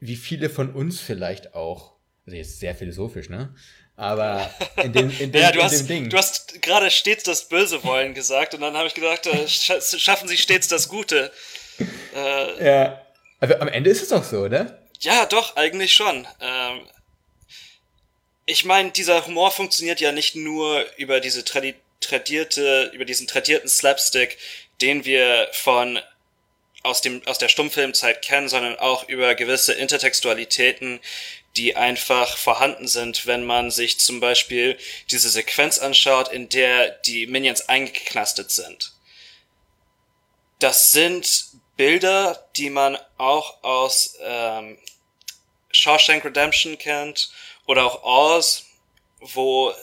wie 0.00 0.16
viele 0.16 0.48
von 0.48 0.72
uns 0.72 1.00
vielleicht 1.00 1.54
auch. 1.54 1.95
Also 2.26 2.36
jetzt 2.36 2.60
sehr 2.60 2.74
philosophisch, 2.74 3.28
ne? 3.28 3.54
Aber 3.96 4.50
in 4.82 4.92
dem, 4.92 5.10
in 5.18 5.32
dem, 5.32 5.40
ja, 5.40 5.52
du 5.52 5.60
in 5.60 5.64
hast, 5.64 5.78
dem 5.78 5.86
Ding. 5.86 6.10
Du 6.10 6.18
hast 6.18 6.60
gerade 6.60 6.90
stets 6.90 7.24
das 7.24 7.48
Böse 7.48 7.82
wollen 7.84 8.14
gesagt 8.14 8.54
und 8.54 8.60
dann 8.60 8.76
habe 8.76 8.88
ich 8.88 8.94
gedacht, 8.94 9.26
äh, 9.26 9.48
schaffen 9.48 10.28
sie 10.28 10.36
stets 10.36 10.68
das 10.68 10.88
Gute. 10.88 11.32
Äh, 12.14 12.64
ja. 12.64 13.06
Aber 13.40 13.60
am 13.60 13.68
Ende 13.68 13.90
ist 13.90 14.02
es 14.02 14.08
doch 14.08 14.24
so, 14.24 14.40
oder? 14.40 14.82
Ja, 15.00 15.26
doch, 15.26 15.56
eigentlich 15.56 15.94
schon. 15.94 16.26
Ähm, 16.40 16.80
ich 18.44 18.64
meine, 18.64 18.90
dieser 18.90 19.26
Humor 19.26 19.50
funktioniert 19.50 20.00
ja 20.00 20.12
nicht 20.12 20.36
nur 20.36 20.84
über 20.96 21.20
diese 21.20 21.44
Tradition 21.44 21.80
tradierte, 22.00 22.90
über 22.94 23.04
diesen 23.04 23.26
tradierten 23.26 23.68
Slapstick, 23.68 24.38
den 24.80 25.04
wir 25.04 25.48
von 25.52 25.98
aus 26.82 27.00
dem, 27.00 27.22
aus 27.26 27.38
der 27.38 27.48
Stummfilmzeit 27.48 28.22
kennen, 28.22 28.48
sondern 28.48 28.76
auch 28.76 29.08
über 29.08 29.34
gewisse 29.34 29.72
Intertextualitäten, 29.72 31.00
die 31.56 31.76
einfach 31.76 32.36
vorhanden 32.36 32.88
sind, 32.88 33.26
wenn 33.26 33.44
man 33.44 33.70
sich 33.70 33.98
zum 33.98 34.20
Beispiel 34.20 34.78
diese 35.10 35.30
Sequenz 35.30 35.78
anschaut, 35.78 36.28
in 36.28 36.48
der 36.48 36.90
die 36.90 37.26
Minions 37.26 37.68
eingeknastet 37.68 38.50
sind. 38.50 38.92
das 40.58 40.90
sind 40.92 41.46
Bilder, 41.76 42.48
die 42.56 42.70
man 42.70 42.96
auch 43.18 43.62
aus 43.62 44.16
ähm, 44.22 44.78
Shawshank 45.70 46.24
Redemption 46.24 46.78
kennt 46.78 47.30
oder 47.66 47.84
auch 47.84 48.02
Oz, 48.02 48.64
wo 49.20 49.74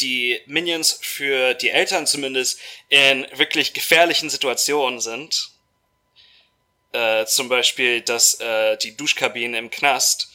die 0.00 0.40
Minions 0.46 0.98
für 1.02 1.54
die 1.54 1.70
Eltern 1.70 2.06
zumindest 2.06 2.60
in 2.88 3.26
wirklich 3.32 3.72
gefährlichen 3.74 4.30
Situationen 4.30 5.00
sind. 5.00 5.50
Äh, 6.92 7.26
zum 7.26 7.48
Beispiel 7.48 8.00
das, 8.00 8.40
äh, 8.40 8.76
die 8.78 8.96
Duschkabine 8.96 9.58
im 9.58 9.70
Knast. 9.70 10.27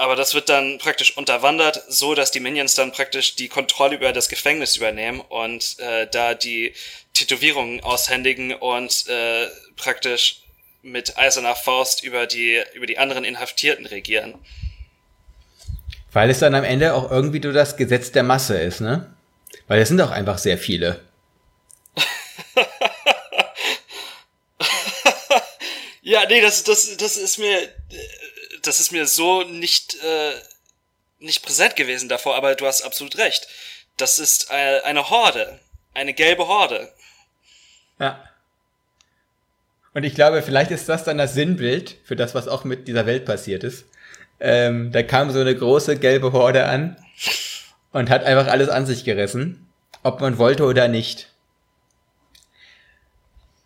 Aber 0.00 0.16
das 0.16 0.32
wird 0.32 0.48
dann 0.48 0.78
praktisch 0.78 1.14
unterwandert, 1.18 1.84
so 1.88 2.14
dass 2.14 2.30
die 2.30 2.40
Minions 2.40 2.74
dann 2.74 2.90
praktisch 2.90 3.36
die 3.36 3.48
Kontrolle 3.48 3.96
über 3.96 4.14
das 4.14 4.30
Gefängnis 4.30 4.78
übernehmen 4.78 5.20
und 5.20 5.78
äh, 5.78 6.06
da 6.10 6.32
die 6.32 6.72
Tätowierungen 7.12 7.80
aushändigen 7.84 8.54
und 8.54 9.06
äh, 9.08 9.46
praktisch 9.76 10.40
mit 10.80 11.18
eiserner 11.18 11.54
Faust 11.54 12.02
über 12.02 12.26
die, 12.26 12.62
über 12.72 12.86
die 12.86 12.96
anderen 12.96 13.24
Inhaftierten 13.24 13.84
regieren. 13.84 14.36
Weil 16.12 16.30
es 16.30 16.38
dann 16.38 16.54
am 16.54 16.64
Ende 16.64 16.94
auch 16.94 17.10
irgendwie 17.10 17.40
nur 17.40 17.52
das 17.52 17.76
Gesetz 17.76 18.10
der 18.10 18.22
Masse 18.22 18.56
ist, 18.56 18.80
ne? 18.80 19.14
Weil 19.68 19.82
es 19.82 19.88
sind 19.88 20.00
auch 20.00 20.12
einfach 20.12 20.38
sehr 20.38 20.56
viele. 20.56 21.02
ja, 26.00 26.22
nee, 26.26 26.40
das, 26.40 26.64
das, 26.64 26.96
das 26.96 27.18
ist 27.18 27.36
mir, 27.36 27.68
das 28.62 28.80
ist 28.80 28.92
mir 28.92 29.06
so 29.06 29.42
nicht, 29.42 29.94
äh, 30.02 30.32
nicht 31.18 31.42
präsent 31.42 31.76
gewesen 31.76 32.08
davor, 32.08 32.36
aber 32.36 32.54
du 32.54 32.66
hast 32.66 32.82
absolut 32.82 33.18
recht. 33.18 33.46
Das 33.96 34.18
ist 34.18 34.50
eine, 34.50 35.10
Horde. 35.10 35.60
Eine 35.92 36.14
gelbe 36.14 36.48
Horde. 36.48 36.92
Ja. 37.98 38.24
Und 39.92 40.04
ich 40.04 40.14
glaube, 40.14 40.42
vielleicht 40.42 40.70
ist 40.70 40.88
das 40.88 41.04
dann 41.04 41.18
das 41.18 41.34
Sinnbild 41.34 41.96
für 42.04 42.16
das, 42.16 42.34
was 42.34 42.48
auch 42.48 42.64
mit 42.64 42.88
dieser 42.88 43.06
Welt 43.06 43.24
passiert 43.26 43.64
ist. 43.64 43.84
Ähm, 44.38 44.92
da 44.92 45.02
kam 45.02 45.30
so 45.30 45.40
eine 45.40 45.54
große 45.54 45.98
gelbe 45.98 46.32
Horde 46.32 46.64
an 46.66 46.96
und 47.92 48.08
hat 48.08 48.24
einfach 48.24 48.50
alles 48.50 48.68
an 48.68 48.86
sich 48.86 49.04
gerissen, 49.04 49.68
ob 50.02 50.20
man 50.20 50.38
wollte 50.38 50.64
oder 50.64 50.88
nicht. 50.88 51.30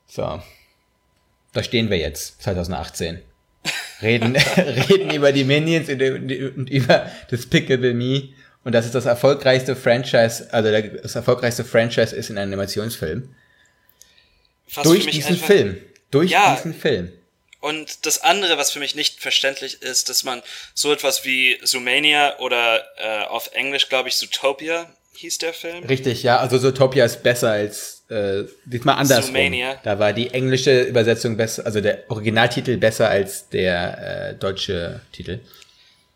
So. 0.07 0.43
Da 1.53 1.63
stehen 1.63 1.91
wir 1.91 1.99
jetzt, 1.99 2.43
2018. 2.43 3.23
Reden, 4.03 4.37
reden 4.57 5.11
über 5.15 5.33
die 5.33 5.45
Minions 5.45 5.89
und 5.89 6.71
über 6.71 7.11
Despicable 7.31 7.95
Me. 7.95 8.31
Und 8.65 8.73
das 8.73 8.87
ist 8.87 8.95
das 8.95 9.07
erfolgreichste 9.07 9.77
Franchise, 9.77 10.49
also 10.51 10.71
das 10.71 11.15
erfolgreichste 11.15 11.65
Franchise 11.65 12.17
ist 12.17 12.31
in 12.31 12.39
einem 12.39 12.53
Animationsfilm. 12.53 13.35
Was 14.73 14.85
Durch 14.85 15.07
diesen 15.07 15.37
Film. 15.37 15.77
Durch 16.11 16.31
ja, 16.31 16.55
diesen 16.57 16.75
Film. 16.75 17.13
Und 17.61 18.05
das 18.07 18.23
andere, 18.23 18.59
was 18.59 18.73
für 18.73 18.79
mich 18.79 18.95
nicht 18.95 19.21
verständlich 19.21 19.83
ist, 19.83 20.09
dass 20.09 20.23
man 20.23 20.43
so 20.75 20.93
etwas 20.93 21.25
wie 21.25 21.59
Zoomania 21.63 22.39
oder 22.39 22.85
äh, 22.99 23.25
auf 23.25 23.51
Englisch, 23.53 23.89
glaube 23.89 24.09
ich, 24.09 24.17
Zootopia 24.17 24.87
hieß 25.25 25.39
der 25.39 25.55
Film. 25.55 25.85
Richtig, 25.85 26.23
ja. 26.23 26.39
Also 26.39 26.59
Zootopia 26.59 27.05
ist 27.05 27.23
besser 27.23 27.53
als 27.53 28.05
äh, 28.11 28.45
diesmal 28.67 28.97
andersrum. 28.97 29.35
Zoomania. 29.35 29.81
Da 29.83 29.99
war 29.99 30.13
die 30.13 30.31
englische 30.31 30.83
Übersetzung 30.83 31.37
besser, 31.37 31.65
also 31.65 31.81
der 31.81 32.05
Originaltitel 32.09 32.77
besser 32.77 33.09
als 33.09 33.49
der 33.49 34.33
äh, 34.33 34.35
deutsche 34.35 35.01
Titel. 35.13 35.41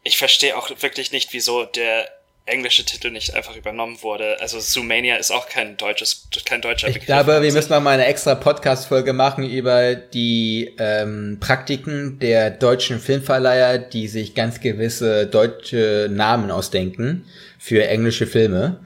Ich 0.02 0.18
verstehe 0.18 0.56
auch 0.56 0.70
wirklich 0.80 1.10
nicht, 1.12 1.32
wieso 1.32 1.64
der 1.64 2.08
englische 2.44 2.84
Titel 2.84 3.10
nicht 3.10 3.34
einfach 3.34 3.56
übernommen 3.56 4.02
wurde. 4.02 4.40
Also 4.40 4.58
Zoomania 4.58 5.16
ist 5.16 5.30
auch 5.30 5.48
kein 5.48 5.76
deutsches, 5.76 6.28
kein 6.44 6.60
deutscher 6.60 6.86
Begriff. 6.86 7.02
Ich 7.02 7.06
glaube, 7.06 7.42
wir 7.42 7.52
müssen 7.52 7.82
mal 7.82 7.92
eine 7.92 8.06
extra 8.06 8.34
Podcast-Folge 8.34 9.12
machen 9.12 9.48
über 9.48 9.94
die 9.94 10.74
ähm, 10.78 11.38
Praktiken 11.40 12.18
der 12.18 12.50
deutschen 12.50 13.00
Filmverleiher, 13.00 13.78
die 13.78 14.08
sich 14.08 14.34
ganz 14.34 14.60
gewisse 14.60 15.26
deutsche 15.26 16.08
Namen 16.10 16.50
ausdenken 16.50 17.26
für 17.58 17.86
englische 17.86 18.26
Filme. 18.26 18.84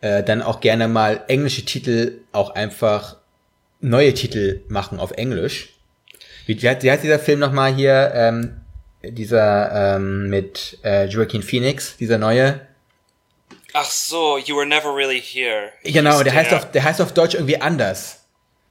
Äh, 0.00 0.22
dann 0.22 0.42
auch 0.42 0.60
gerne 0.60 0.88
mal 0.88 1.24
englische 1.28 1.64
Titel 1.64 2.20
auch 2.32 2.50
einfach 2.50 3.16
neue 3.80 4.14
Titel 4.14 4.62
machen 4.68 4.98
auf 4.98 5.12
Englisch. 5.12 5.70
Wie, 6.46 6.60
wie, 6.60 6.68
heißt 6.68 7.04
dieser 7.04 7.18
Film 7.18 7.38
nochmal 7.38 7.74
hier? 7.74 8.12
Ähm, 8.14 8.60
dieser 9.02 9.96
ähm, 9.96 10.28
mit 10.30 10.78
äh, 10.82 11.06
Joaquin 11.06 11.42
Phoenix, 11.42 11.96
dieser 11.98 12.16
neue 12.18 12.60
Ach 13.76 13.90
so, 13.90 14.38
You 14.38 14.56
Were 14.56 14.66
Never 14.66 14.94
Really 14.94 15.20
Here. 15.20 15.72
Genau, 15.82 16.22
der, 16.22 16.32
der, 16.32 16.34
heißt 16.34 16.54
auf, 16.54 16.70
der 16.70 16.84
heißt 16.84 17.00
auf 17.00 17.12
Deutsch 17.12 17.34
irgendwie 17.34 17.60
anders. 17.60 18.20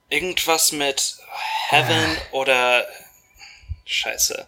Irgendwas 0.10 0.72
mit 0.72 1.18
Heaven 1.70 1.92
ah. 1.92 2.22
oder 2.32 2.86
Scheiße. 3.84 4.48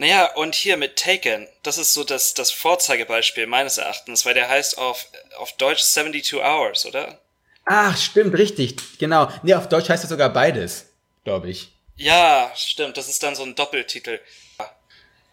Naja, 0.00 0.32
und 0.32 0.54
hier 0.54 0.78
mit 0.78 0.96
Taken, 0.96 1.46
das 1.62 1.76
ist 1.76 1.92
so 1.92 2.04
das, 2.04 2.32
das 2.32 2.50
Vorzeigebeispiel 2.50 3.46
meines 3.46 3.76
Erachtens, 3.76 4.24
weil 4.24 4.32
der 4.32 4.48
heißt 4.48 4.78
auf, 4.78 5.04
auf 5.36 5.52
Deutsch 5.58 5.82
72 5.82 6.40
Hours, 6.42 6.86
oder? 6.86 7.20
Ach, 7.66 7.94
stimmt, 7.98 8.34
richtig, 8.38 8.76
genau. 8.98 9.30
Nee, 9.42 9.52
auf 9.52 9.68
Deutsch 9.68 9.90
heißt 9.90 10.02
es 10.02 10.08
sogar 10.08 10.30
beides, 10.30 10.86
glaube 11.24 11.50
ich. 11.50 11.72
Ja, 11.96 12.50
stimmt, 12.56 12.96
das 12.96 13.10
ist 13.10 13.22
dann 13.22 13.34
so 13.34 13.42
ein 13.42 13.54
Doppeltitel. 13.54 14.20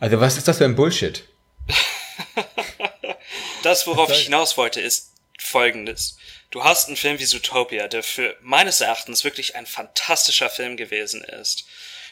Also 0.02 0.20
was 0.20 0.36
ist 0.36 0.50
das 0.50 0.58
für 0.58 0.66
ein 0.66 0.76
Bullshit? 0.76 1.24
das, 3.64 3.88
worauf 3.88 4.10
ich 4.10 4.26
hinaus 4.26 4.58
wollte, 4.58 4.82
ist 4.82 5.14
folgendes. 5.40 6.18
Du 6.52 6.66
hast 6.66 6.90
einen 6.90 6.98
Film 6.98 7.20
wie 7.20 7.26
Zootopia, 7.26 7.88
der 7.88 8.04
für 8.04 8.36
meines 8.42 8.82
Erachtens 8.82 9.24
wirklich 9.24 9.56
ein 9.56 9.66
fantastischer 9.66 10.50
Film 10.50 10.76
gewesen 10.76 11.24
ist. 11.24 11.64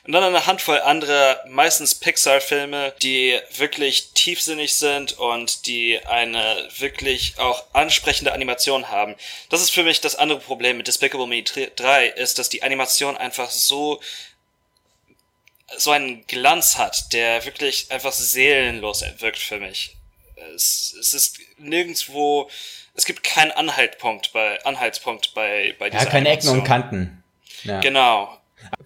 Und 0.06 0.14
dann 0.14 0.24
eine 0.24 0.46
Handvoll 0.46 0.80
anderer, 0.82 1.44
meistens 1.48 1.96
Pixar-Filme, 1.96 2.94
die 3.02 3.40
wirklich 3.58 4.12
tiefsinnig 4.14 4.76
sind 4.76 5.18
und 5.18 5.66
die 5.66 6.00
eine 6.06 6.70
wirklich 6.78 7.34
auch 7.40 7.64
ansprechende 7.74 8.32
Animation 8.32 8.90
haben. 8.90 9.16
Das 9.50 9.62
ist 9.62 9.72
für 9.72 9.84
mich 9.84 10.02
das 10.02 10.16
andere 10.16 10.40
Problem 10.40 10.78
mit 10.78 10.88
Despicable 10.88 11.26
Me 11.26 11.42
3, 11.42 12.08
ist, 12.08 12.38
dass 12.38 12.50
die 12.50 12.62
Animation 12.62 13.18
einfach 13.18 13.50
so 13.50 14.00
so 15.78 15.92
einen 15.92 16.26
Glanz 16.28 16.78
hat, 16.78 17.12
der 17.12 17.44
wirklich 17.46 17.92
einfach 17.92 18.14
seelenlos 18.14 19.04
wirkt 19.18 19.40
für 19.40 19.60
mich. 19.60 19.96
Es, 20.54 20.96
es 21.00 21.14
ist 21.16 21.40
nirgendwo, 21.58 22.50
es 22.94 23.06
gibt 23.06 23.24
keinen 23.24 23.52
Anhaltspunkt 23.52 24.32
bei, 24.34 24.64
Anhaltspunkt 24.64 25.34
bei, 25.34 25.76
bei 25.80 25.90
dieser 25.90 26.04
Ja, 26.04 26.10
keine 26.10 26.30
Ecken 26.30 26.50
und 26.50 26.64
Kanten. 26.64 27.24
Ja. 27.64 27.80
Genau. 27.80 28.35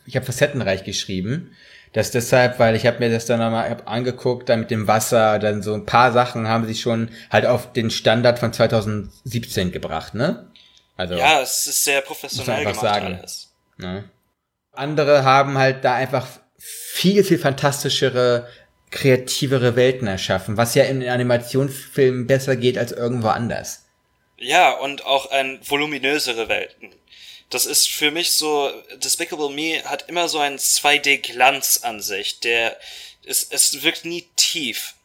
Ich 0.05 0.15
habe 0.15 0.25
facettenreich 0.25 0.83
geschrieben. 0.83 1.55
Das 1.93 2.11
deshalb, 2.11 2.59
weil 2.59 2.75
ich 2.75 2.85
habe 2.85 2.99
mir 2.99 3.09
das 3.09 3.25
dann 3.25 3.39
nochmal 3.39 3.81
angeguckt, 3.85 4.47
dann 4.49 4.59
mit 4.59 4.71
dem 4.71 4.87
Wasser, 4.87 5.39
dann 5.39 5.63
so 5.63 5.73
ein 5.73 5.85
paar 5.85 6.11
Sachen 6.11 6.47
haben 6.47 6.67
sie 6.67 6.75
schon 6.75 7.09
halt 7.31 7.47
auf 7.47 7.73
den 7.73 7.89
Standard 7.89 8.37
von 8.37 8.53
2017 8.53 9.71
gebracht, 9.71 10.13
ne? 10.13 10.51
Also 10.97 11.15
ja, 11.15 11.41
es 11.41 11.65
ist 11.65 11.83
sehr 11.83 12.01
professionell 12.01 12.59
gemacht 12.59 12.81
sagen, 12.81 13.15
alles. 13.15 13.53
Ne? 13.77 14.03
Andere 14.73 15.23
haben 15.23 15.57
halt 15.57 15.83
da 15.83 15.95
einfach 15.95 16.27
viel, 16.57 17.23
viel 17.23 17.39
fantastischere, 17.39 18.47
kreativere 18.91 19.75
Welten 19.75 20.07
erschaffen, 20.07 20.57
was 20.57 20.75
ja 20.75 20.83
in 20.83 21.07
Animationsfilmen 21.07 22.27
besser 22.27 22.55
geht 22.55 22.77
als 22.77 22.91
irgendwo 22.91 23.29
anders. 23.29 23.85
Ja, 24.37 24.71
und 24.71 25.05
auch 25.05 25.31
ein 25.31 25.59
voluminösere 25.63 26.49
Welten. 26.49 26.89
Das 27.49 27.65
ist 27.65 27.89
für 27.89 28.12
mich 28.12 28.33
so, 28.33 28.71
Despicable 28.95 29.49
Me 29.49 29.83
hat 29.83 30.07
immer 30.07 30.29
so 30.29 30.39
einen 30.39 30.57
2D-Glanz 30.57 31.79
an 31.83 32.01
sich, 32.01 32.39
der, 32.39 32.79
es, 33.25 33.43
es 33.49 33.81
wirkt 33.81 34.05
nie 34.05 34.27
tief. 34.35 34.95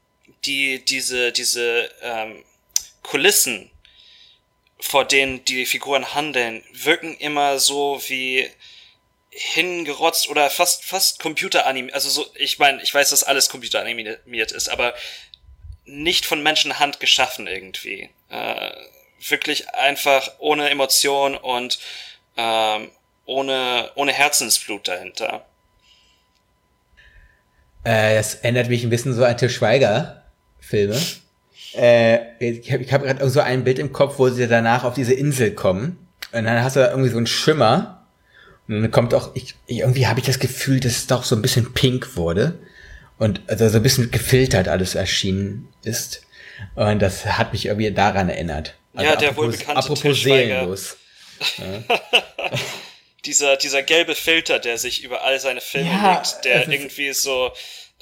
Die, 0.44 0.84
diese, 0.84 1.32
diese, 1.32 1.90
ähm, 2.02 2.44
Kulissen, 3.02 3.70
vor 4.78 5.04
denen 5.04 5.44
die 5.44 5.64
Figuren 5.64 6.14
handeln, 6.14 6.62
wirken 6.72 7.16
immer 7.16 7.58
so 7.58 8.02
wie, 8.08 8.50
hingerotzt 9.34 10.28
oder 10.28 10.48
fast 10.48 10.84
fast 10.84 11.18
computeranimiert. 11.18 11.94
Also 11.94 12.08
so, 12.08 12.26
ich 12.36 12.58
meine, 12.58 12.82
ich 12.82 12.94
weiß, 12.94 13.10
dass 13.10 13.24
alles 13.24 13.48
computeranimiert 13.48 14.52
ist, 14.52 14.68
aber 14.68 14.94
nicht 15.84 16.24
von 16.24 16.42
Menschenhand 16.42 17.00
geschaffen 17.00 17.46
irgendwie. 17.46 18.10
Äh, 18.30 18.72
wirklich 19.28 19.70
einfach 19.70 20.30
ohne 20.38 20.70
Emotion 20.70 21.36
und 21.36 21.78
ähm, 22.36 22.90
ohne 23.26 23.90
ohne 23.94 24.12
Herzensblut 24.12 24.88
dahinter. 24.88 25.44
Äh, 27.84 28.16
das 28.16 28.36
ändert 28.36 28.68
mich 28.68 28.82
ein 28.82 28.90
bisschen 28.90 29.12
so 29.12 29.24
an 29.24 29.36
Til 29.36 29.50
Schweiger 29.50 30.24
Filme. 30.60 31.00
Äh, 31.74 32.18
ich 32.38 32.72
habe 32.72 32.82
ich 32.82 32.92
hab 32.92 33.02
gerade 33.02 33.28
so 33.28 33.40
ein 33.40 33.64
Bild 33.64 33.78
im 33.78 33.92
Kopf, 33.92 34.18
wo 34.18 34.28
sie 34.28 34.48
danach 34.48 34.84
auf 34.84 34.94
diese 34.94 35.14
Insel 35.14 35.52
kommen 35.52 35.98
und 36.32 36.44
dann 36.44 36.62
hast 36.62 36.76
du 36.76 36.80
da 36.80 36.90
irgendwie 36.90 37.10
so 37.10 37.16
einen 37.16 37.26
Schimmer 37.26 38.04
und 38.66 38.80
dann 38.82 38.90
kommt 38.90 39.14
auch, 39.14 39.34
ich, 39.34 39.54
irgendwie 39.66 40.06
habe 40.06 40.20
ich 40.20 40.26
das 40.26 40.38
Gefühl, 40.38 40.80
dass 40.80 40.92
es 40.92 41.06
doch 41.06 41.24
so 41.24 41.36
ein 41.36 41.42
bisschen 41.42 41.74
pink 41.74 42.16
wurde 42.16 42.58
und 43.18 43.42
also 43.46 43.68
so 43.68 43.76
ein 43.76 43.82
bisschen 43.82 44.10
gefiltert 44.10 44.68
alles 44.68 44.94
erschienen 44.94 45.68
ist. 45.82 46.22
Und 46.74 47.02
das 47.02 47.26
hat 47.26 47.52
mich 47.52 47.66
irgendwie 47.66 47.90
daran 47.90 48.28
erinnert. 48.28 48.74
Also 48.94 49.10
ja, 49.10 49.16
der 49.16 49.36
wohl 49.36 49.50
bekannte 49.50 49.76
Apropos 49.76 50.22
seelenlos. 50.22 50.96
Dieser, 53.24 53.56
dieser 53.56 53.82
gelbe 53.82 54.14
Filter, 54.14 54.58
der 54.58 54.76
sich 54.76 55.02
über 55.02 55.22
all 55.22 55.40
seine 55.40 55.62
Filme 55.62 55.90
Ja, 55.90 56.12
legt, 56.12 56.44
der 56.44 56.68
irgendwie 56.68 57.10
so, 57.14 57.52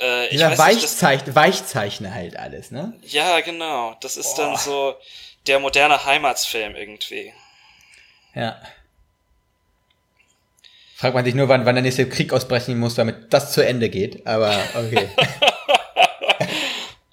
äh, 0.01 0.27
ich 0.35 0.41
weiß 0.41 0.49
nicht, 0.51 0.59
Weichzeichner, 0.59 1.35
Weichzeichner 1.37 2.13
halt 2.13 2.37
alles, 2.37 2.73
ne? 2.73 2.93
ja, 3.05 3.39
genau, 3.39 3.97
das 4.01 4.17
ist 4.17 4.35
Boah. 4.35 4.47
dann 4.47 4.57
so 4.57 4.97
der 5.47 5.61
moderne 5.61 6.05
Heimatsfilm 6.05 6.75
irgendwie. 6.75 7.33
Ja. 8.35 8.61
Fragt 10.97 11.15
man 11.15 11.25
sich 11.25 11.35
nur, 11.35 11.49
wann, 11.49 11.67
wann 11.67 11.77
der 11.77 11.83
nächste 11.83 12.09
Krieg 12.09 12.33
ausbrechen 12.33 12.79
muss, 12.79 12.97
damit 12.97 13.33
das 13.33 13.53
zu 13.53 13.65
Ende 13.65 13.91
geht. 13.91 14.27
Aber 14.27 14.57
okay. 14.75 15.09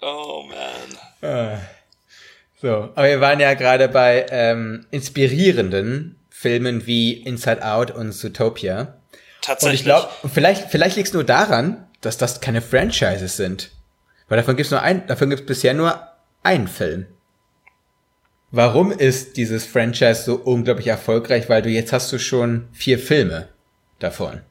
Oh 0.02 0.44
man. 1.22 1.68
So, 2.62 2.90
aber 2.96 3.08
wir 3.08 3.22
waren 3.22 3.40
ja 3.40 3.54
gerade 3.54 3.88
bei 3.88 4.26
ähm, 4.30 4.86
inspirierenden 4.92 6.20
Filmen 6.30 6.86
wie 6.86 7.14
Inside 7.14 7.66
Out 7.66 7.92
und 7.92 8.12
Zootopia. 8.12 8.82
Und 8.82 8.90
Tatsächlich. 9.42 9.82
ich 9.82 9.86
glaube, 9.86 10.10
vielleicht, 10.34 10.70
vielleicht 10.70 10.98
liegt 10.98 11.08
es 11.08 11.14
nur 11.14 11.24
daran, 11.24 11.88
dass 12.02 12.18
das 12.18 12.42
keine 12.42 12.62
Franchises 12.62 13.38
sind. 13.38 13.72
Weil 14.28 14.38
davon 14.38 14.58
gibt's 14.58 14.72
nur 14.72 14.82
ein, 14.82 15.08
davon 15.08 15.30
gibt's 15.30 15.46
bisher 15.46 15.74
nur 15.74 16.02
einen 16.44 16.68
Film. 16.68 17.08
Warum 18.52 18.92
ist 18.92 19.38
dieses 19.38 19.66
Franchise 19.66 20.24
so 20.24 20.36
unglaublich 20.36 20.88
erfolgreich? 20.88 21.50
Weil 21.50 21.62
du 21.62 21.70
jetzt 21.70 21.94
hast 21.94 22.12
du 22.12 22.20
schon 22.20 22.68
vier 22.74 23.00
Filme 23.00 23.48
davon. 24.00 24.42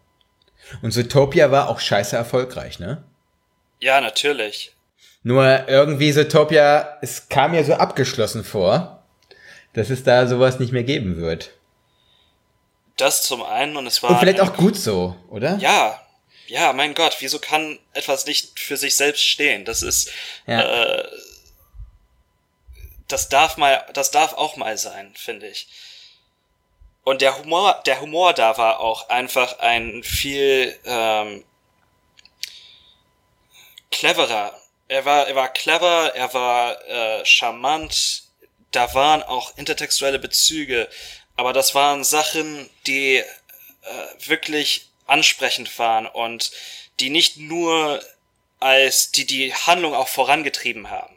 Und 0.83 0.92
Zootopia 0.92 1.51
war 1.51 1.68
auch 1.68 1.81
scheiße 1.81 2.16
erfolgreich, 2.16 2.79
ne? 2.79 3.05
ja, 3.81 4.01
natürlich. 4.01 4.73
Nur 5.23 5.69
irgendwie 5.69 6.13
Zootopia, 6.13 6.99
es 7.03 7.29
kam 7.29 7.51
mir 7.53 7.65
so 7.65 7.75
abgeschlossen 7.75 8.45
vor, 8.45 9.03
dass 9.75 9.91
es 9.91 10.05
da 10.05 10.27
sowas 10.27 10.59
nicht 10.59 10.73
mehr 10.73 10.85
geben 10.85 11.17
wird. 11.17 11.51
Das 12.97 13.23
zum 13.23 13.43
einen 13.43 13.77
und 13.77 13.87
es 13.87 14.03
war. 14.03 14.11
Und 14.11 14.19
vielleicht 14.19 14.41
auch 14.41 14.57
gut 14.57 14.77
so, 14.77 15.17
oder? 15.29 15.57
Ja, 15.59 16.01
ja, 16.47 16.73
mein 16.73 16.95
Gott, 16.95 17.17
wieso 17.21 17.39
kann 17.39 17.79
etwas 17.93 18.27
nicht 18.27 18.59
für 18.59 18.77
sich 18.77 18.97
selbst 18.97 19.23
stehen? 19.23 19.65
Das 19.65 19.83
ist, 19.83 20.11
Ja. 20.47 20.63
äh, 20.63 21.09
das 23.07 23.29
darf 23.29 23.57
mal, 23.57 23.85
das 23.93 24.11
darf 24.11 24.33
auch 24.35 24.57
mal 24.57 24.77
sein, 24.79 25.13
finde 25.17 25.49
ich. 25.49 25.69
Und 27.05 27.23
der 27.23 27.39
Humor, 27.39 27.81
der 27.87 28.01
Humor 28.01 28.33
da 28.35 28.59
war 28.59 28.81
auch 28.81 29.09
einfach 29.09 29.59
ein 29.61 30.03
viel 30.03 30.79
ähm, 30.85 31.45
cleverer. 33.91 34.58
Er 34.88 35.05
war, 35.05 35.29
er 35.29 35.35
war 35.35 35.53
clever, 35.53 36.14
er 36.14 36.33
war 36.35 36.85
äh, 36.87 37.24
charmant. 37.24 38.24
Da 38.70 38.92
waren 38.94 39.22
auch 39.22 39.57
intertextuelle 39.57 40.18
Bezüge, 40.18 40.88
aber 41.37 41.53
das 41.53 41.74
waren 41.74 42.05
Sachen, 42.05 42.68
die 42.87 43.16
äh, 43.16 43.24
wirklich 44.27 44.88
ansprechend 45.07 45.79
waren 45.79 46.07
und 46.07 46.51
die 47.01 47.11
nicht 47.11 47.38
nur 47.38 48.03
als 48.61 49.12
die 49.12 49.24
die 49.24 49.55
Handlung 49.55 49.94
auch 49.94 50.09
vorangetrieben 50.09 50.90
haben 50.90 51.14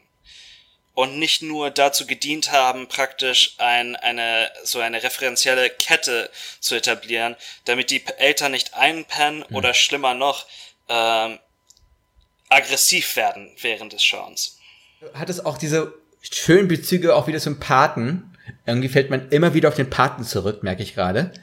und 0.93 1.17
nicht 1.17 1.41
nur 1.41 1.71
dazu 1.71 2.05
gedient 2.05 2.51
haben, 2.51 2.87
praktisch 2.87 3.55
ein, 3.57 3.95
eine, 3.95 4.51
so 4.63 4.79
eine 4.79 5.01
referenzielle 5.01 5.69
Kette 5.69 6.29
zu 6.59 6.75
etablieren, 6.75 7.35
damit 7.65 7.89
die 7.89 8.05
Eltern 8.17 8.51
nicht 8.51 8.73
einpennen 8.75 9.43
oder 9.43 9.73
schlimmer 9.73 10.13
noch, 10.13 10.45
ähm, 10.89 11.39
aggressiv 12.51 13.15
werden 13.15 13.51
während 13.61 13.93
des 13.93 14.03
Schauens. 14.03 14.57
Hat 15.13 15.29
es 15.29 15.43
auch 15.43 15.57
diese 15.57 15.93
schönen 16.21 16.67
Bezüge 16.67 17.15
auch 17.15 17.27
wieder 17.27 17.39
zum 17.39 17.59
Paten. 17.59 18.37
Irgendwie 18.65 18.89
fällt 18.89 19.09
man 19.09 19.29
immer 19.29 19.53
wieder 19.53 19.69
auf 19.69 19.75
den 19.75 19.89
Paten 19.89 20.23
zurück, 20.23 20.63
merke 20.63 20.83
ich 20.83 20.93
gerade. 20.93 21.33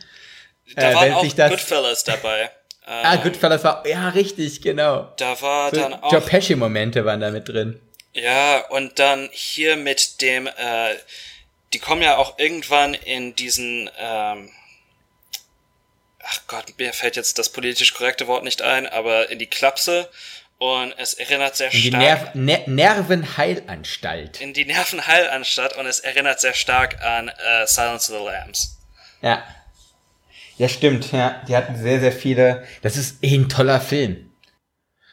Da 0.76 0.90
Äh, 0.90 0.94
waren 0.94 1.12
auch 1.14 1.22
Goodfellas 1.50 2.04
dabei. 2.04 2.50
Ähm, 2.90 3.00
Ah, 3.04 3.16
Goodfellas 3.16 3.64
war, 3.64 3.86
ja, 3.86 4.08
richtig, 4.08 4.62
genau. 4.62 5.12
Da 5.18 5.38
war 5.42 5.68
So 5.74 5.76
dann 5.78 5.92
auch 5.92 6.10
Joe 6.10 6.22
Pesci-Momente 6.22 7.04
waren 7.04 7.20
da 7.20 7.30
mit 7.30 7.46
drin. 7.46 7.78
Ja, 8.14 8.64
und 8.70 8.98
dann 8.98 9.28
hier 9.30 9.76
mit 9.76 10.22
dem, 10.22 10.46
äh, 10.46 10.94
die 11.74 11.80
kommen 11.80 12.00
ja 12.00 12.16
auch 12.16 12.38
irgendwann 12.38 12.94
in 12.94 13.34
diesen, 13.34 13.90
ähm, 13.98 14.48
ach 16.22 16.40
Gott, 16.46 16.64
mir 16.78 16.94
fällt 16.94 17.16
jetzt 17.16 17.38
das 17.38 17.50
politisch 17.50 17.92
korrekte 17.92 18.26
Wort 18.26 18.42
nicht 18.42 18.62
ein, 18.62 18.86
aber 18.86 19.28
in 19.28 19.38
die 19.38 19.46
Klapse 19.48 20.08
und 20.58 20.92
es 20.98 21.14
erinnert 21.14 21.56
sehr 21.56 21.70
Die 21.70 21.88
stark 21.88 22.34
Nerv 22.34 22.34
Ner 22.34 22.60
Nervenheilanstalt. 22.66 24.40
in 24.40 24.52
die 24.54 24.64
Nervenheilanstalt 24.64 25.76
und 25.76 25.86
es 25.86 26.00
erinnert 26.00 26.40
sehr 26.40 26.54
stark 26.54 27.00
an 27.02 27.28
äh, 27.28 27.66
Silence 27.66 28.12
of 28.12 28.18
the 28.18 28.24
Lambs. 28.24 28.78
Ja. 29.22 29.42
Ja, 30.56 30.68
stimmt, 30.68 31.12
ja. 31.12 31.42
Die 31.48 31.56
hatten 31.56 31.76
sehr, 31.80 32.00
sehr 32.00 32.12
viele. 32.12 32.66
Das 32.82 32.96
ist 32.96 33.22
eh 33.22 33.34
ein 33.36 33.48
toller 33.48 33.80
Film. 33.80 34.30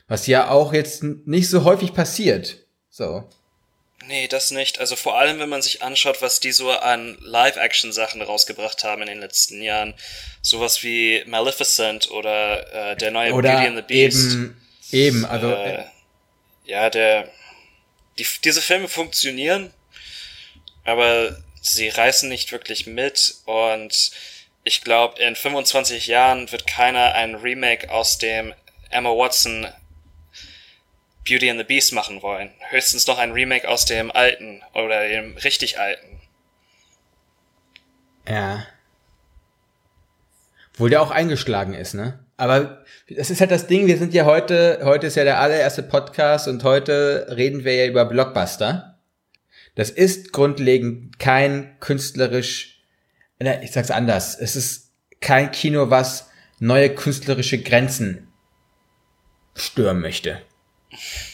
Was 0.08 0.26
ja 0.28 0.50
auch 0.50 0.74
jetzt 0.74 1.04
nicht 1.04 1.50
so 1.50 1.64
häufig 1.64 1.94
passiert. 1.94 2.58
So. 2.90 3.28
Nee, 4.08 4.28
das 4.28 4.52
nicht. 4.52 4.80
Also 4.80 4.96
vor 4.96 5.18
allem, 5.20 5.40
wenn 5.40 5.50
man 5.50 5.62
sich 5.62 5.82
anschaut, 5.84 6.22
was 6.22 6.40
die 6.40 6.52
so 6.52 6.72
an 6.72 7.18
Live-Action-Sachen 7.22 8.22
rausgebracht 8.22 8.84
haben 8.84 9.02
in 9.04 9.08
den 9.08 9.20
letzten 9.20 9.62
Jahren. 9.62 9.94
Sowas 10.42 10.84
wie 10.84 11.24
Maleficent 11.28 12.10
oder 12.12 12.92
äh, 12.92 12.96
der 12.98 13.12
neue 13.12 13.32
Beauty 13.32 13.48
Oder 13.48 13.60
and 13.60 13.78
the 13.78 13.82
Beast. 13.84 14.34
eben, 14.34 14.62
eben, 14.92 15.26
also, 15.26 15.52
äh, 15.52 15.84
ja, 16.66 16.90
der, 16.90 17.32
die, 18.18 18.26
diese 18.44 18.62
Filme 18.62 18.88
funktionieren, 18.88 19.74
aber 20.84 21.38
sie 21.62 21.90
reißen 21.90 22.30
nicht 22.30 22.52
wirklich 22.52 22.88
mit 22.88 23.36
und 23.46 24.12
ich 24.64 24.82
glaube, 24.82 25.22
in 25.22 25.36
25 25.36 26.08
Jahren 26.08 26.52
wird 26.52 26.66
keiner 26.66 27.14
ein 27.14 27.36
Remake 27.36 27.92
aus 27.92 28.18
dem 28.18 28.54
Emma 28.90 29.10
Watson 29.10 29.68
Beauty 31.28 31.50
and 31.50 31.60
the 31.60 31.64
Beast 31.64 31.94
machen 31.94 32.22
wollen. 32.22 32.52
Höchstens 32.70 33.08
noch 33.08 33.18
ein 33.18 33.32
Remake 33.32 33.68
aus 33.68 33.86
dem 33.86 34.12
alten 34.12 34.62
oder 34.74 35.08
dem 35.08 35.38
richtig 35.38 35.80
alten. 35.80 36.20
ja. 38.28 38.66
Obwohl 40.74 40.90
der 40.90 41.02
auch 41.02 41.12
eingeschlagen 41.12 41.74
ist, 41.74 41.94
ne? 41.94 42.20
Aber 42.36 42.85
das 43.10 43.30
ist 43.30 43.40
halt 43.40 43.52
das 43.52 43.68
Ding, 43.68 43.86
wir 43.86 43.98
sind 43.98 44.14
ja 44.14 44.26
heute, 44.26 44.80
heute 44.84 45.08
ist 45.08 45.16
ja 45.16 45.24
der 45.24 45.40
allererste 45.40 45.84
Podcast 45.84 46.48
und 46.48 46.64
heute 46.64 47.28
reden 47.36 47.64
wir 47.64 47.76
ja 47.76 47.86
über 47.86 48.06
Blockbuster. 48.06 49.00
Das 49.76 49.92
ist 49.92 50.34
grundlegend 50.34 51.20
kein 51.20 51.78
künstlerisch, 51.80 52.82
ich 53.62 53.72
sag's 53.72 53.92
anders, 53.92 54.40
es 54.40 54.56
ist 54.56 54.92
kein 55.22 55.52
Kino, 55.52 55.90
was 55.90 56.30
neue 56.60 56.90
künstlerische 56.90 57.62
Grenzen 57.62 58.28
stören 59.54 60.00
möchte. 60.00 60.42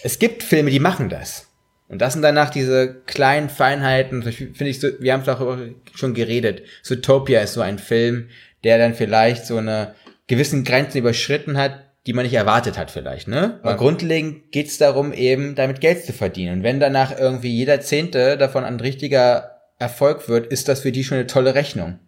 Es 0.03 0.19
gibt 0.19 0.43
Filme, 0.43 0.71
die 0.71 0.79
machen 0.79 1.09
das. 1.09 1.47
Und 1.87 1.99
das 2.01 2.13
sind 2.13 2.21
danach 2.21 2.49
diese 2.49 3.01
kleinen 3.05 3.49
Feinheiten, 3.49 4.23
finde 4.23 4.67
ich 4.67 4.79
so, 4.79 4.89
wir 4.99 5.13
haben 5.13 5.21
es 5.21 5.29
auch 5.29 5.57
schon 5.93 6.13
geredet. 6.13 6.63
Zootopia 6.83 7.41
ist 7.41 7.53
so 7.53 7.61
ein 7.61 7.79
Film, 7.79 8.29
der 8.63 8.77
dann 8.77 8.93
vielleicht 8.93 9.45
so 9.45 9.57
eine 9.57 9.95
gewissen 10.31 10.63
Grenzen 10.63 10.97
überschritten 10.97 11.57
hat, 11.57 11.73
die 12.07 12.13
man 12.13 12.23
nicht 12.23 12.33
erwartet 12.33 12.77
hat 12.77 12.89
vielleicht, 12.89 13.27
ne? 13.27 13.59
Aber 13.61 13.75
grundlegend 13.75 14.51
geht's 14.53 14.77
darum, 14.77 15.11
eben 15.11 15.55
damit 15.55 15.81
Geld 15.81 16.05
zu 16.05 16.13
verdienen. 16.13 16.59
Und 16.59 16.63
wenn 16.63 16.79
danach 16.79 17.15
irgendwie 17.15 17.53
jeder 17.53 17.81
Zehnte 17.81 18.37
davon 18.37 18.63
ein 18.63 18.79
richtiger 18.79 19.61
Erfolg 19.77 20.29
wird, 20.29 20.47
ist 20.47 20.69
das 20.69 20.79
für 20.79 20.93
die 20.93 21.03
schon 21.03 21.17
eine 21.17 21.27
tolle 21.27 21.53
Rechnung. 21.53 21.99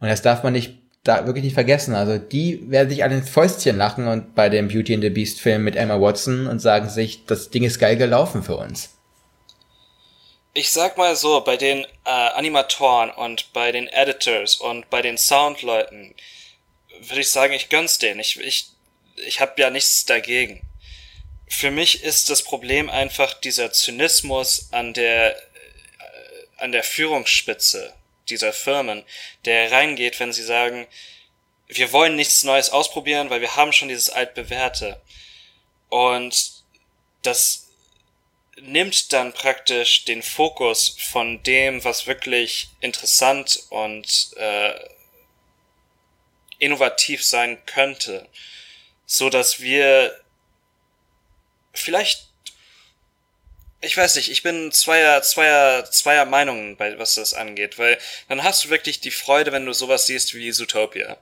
Und 0.00 0.08
das 0.08 0.20
darf 0.20 0.42
man 0.42 0.52
nicht, 0.52 0.78
da 1.04 1.26
wirklich 1.26 1.44
nicht 1.44 1.54
vergessen. 1.54 1.94
Also 1.94 2.18
die 2.18 2.68
werden 2.70 2.90
sich 2.90 3.04
alle 3.04 3.14
ins 3.14 3.30
Fäustchen 3.30 3.78
lachen 3.78 4.08
und 4.08 4.34
bei 4.34 4.48
dem 4.48 4.66
Beauty 4.66 4.94
and 4.94 5.04
the 5.04 5.10
Beast 5.10 5.40
Film 5.40 5.62
mit 5.62 5.76
Emma 5.76 5.98
Watson 6.00 6.48
und 6.48 6.58
sagen 6.58 6.88
sich, 6.88 7.24
das 7.24 7.50
Ding 7.50 7.62
ist 7.62 7.78
geil 7.78 7.96
gelaufen 7.96 8.42
für 8.42 8.56
uns. 8.56 8.90
Ich 10.54 10.72
sag 10.72 10.98
mal 10.98 11.14
so, 11.14 11.40
bei 11.42 11.56
den 11.56 11.84
äh, 12.04 12.10
Animatoren 12.34 13.10
und 13.10 13.52
bei 13.52 13.70
den 13.70 13.86
Editors 13.86 14.56
und 14.56 14.90
bei 14.90 15.02
den 15.02 15.16
Soundleuten 15.16 16.14
würde 17.00 17.20
ich 17.20 17.30
sagen, 17.30 17.52
ich 17.52 17.68
gönn's 17.68 17.98
denen. 17.98 18.20
Ich, 18.20 18.38
ich, 18.40 18.66
ich 19.16 19.40
habe 19.40 19.60
ja 19.60 19.70
nichts 19.70 20.04
dagegen. 20.04 20.62
Für 21.48 21.70
mich 21.70 22.02
ist 22.02 22.30
das 22.30 22.42
Problem 22.42 22.90
einfach 22.90 23.34
dieser 23.34 23.72
Zynismus 23.72 24.68
an 24.70 24.92
der, 24.94 25.36
äh, 25.36 25.42
an 26.58 26.72
der 26.72 26.84
Führungsspitze 26.84 27.94
dieser 28.28 28.52
Firmen, 28.52 29.04
der 29.44 29.72
reingeht, 29.72 30.20
wenn 30.20 30.32
sie 30.32 30.42
sagen, 30.42 30.86
wir 31.68 31.92
wollen 31.92 32.16
nichts 32.16 32.44
Neues 32.44 32.70
ausprobieren, 32.70 33.30
weil 33.30 33.40
wir 33.40 33.56
haben 33.56 33.72
schon 33.72 33.88
dieses 33.88 34.10
altbewährte. 34.10 35.00
Und 35.88 36.52
das 37.22 37.68
nimmt 38.60 39.12
dann 39.12 39.32
praktisch 39.32 40.04
den 40.04 40.22
Fokus 40.22 40.96
von 40.98 41.42
dem, 41.42 41.84
was 41.84 42.06
wirklich 42.06 42.68
interessant 42.80 43.62
und 43.70 44.30
äh, 44.36 44.74
innovativ 46.58 47.24
sein 47.24 47.64
könnte, 47.66 48.28
so 49.06 49.30
dass 49.30 49.60
wir 49.60 50.18
vielleicht 51.72 52.28
ich 53.80 53.96
weiß 53.96 54.16
nicht, 54.16 54.30
ich 54.30 54.42
bin 54.42 54.72
zweier, 54.72 55.22
zweier, 55.22 55.88
zweier 55.90 56.24
Meinungen, 56.24 56.76
bei 56.76 56.98
was 56.98 57.14
das 57.14 57.34
angeht, 57.34 57.78
weil 57.78 57.98
dann 58.28 58.42
hast 58.42 58.64
du 58.64 58.70
wirklich 58.70 59.00
die 59.00 59.12
Freude, 59.12 59.52
wenn 59.52 59.66
du 59.66 59.72
sowas 59.72 60.06
siehst 60.06 60.34
wie 60.34 60.50
Zootopia. 60.52 61.16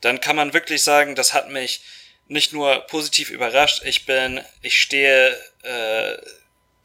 dann 0.00 0.20
kann 0.20 0.36
man 0.36 0.52
wirklich 0.52 0.82
sagen, 0.82 1.14
das 1.14 1.34
hat 1.34 1.50
mich 1.50 1.82
nicht 2.28 2.52
nur 2.52 2.80
positiv 2.86 3.30
überrascht, 3.30 3.82
ich 3.84 4.06
bin, 4.06 4.42
ich 4.62 4.80
stehe, 4.80 5.32
äh, 5.62 6.16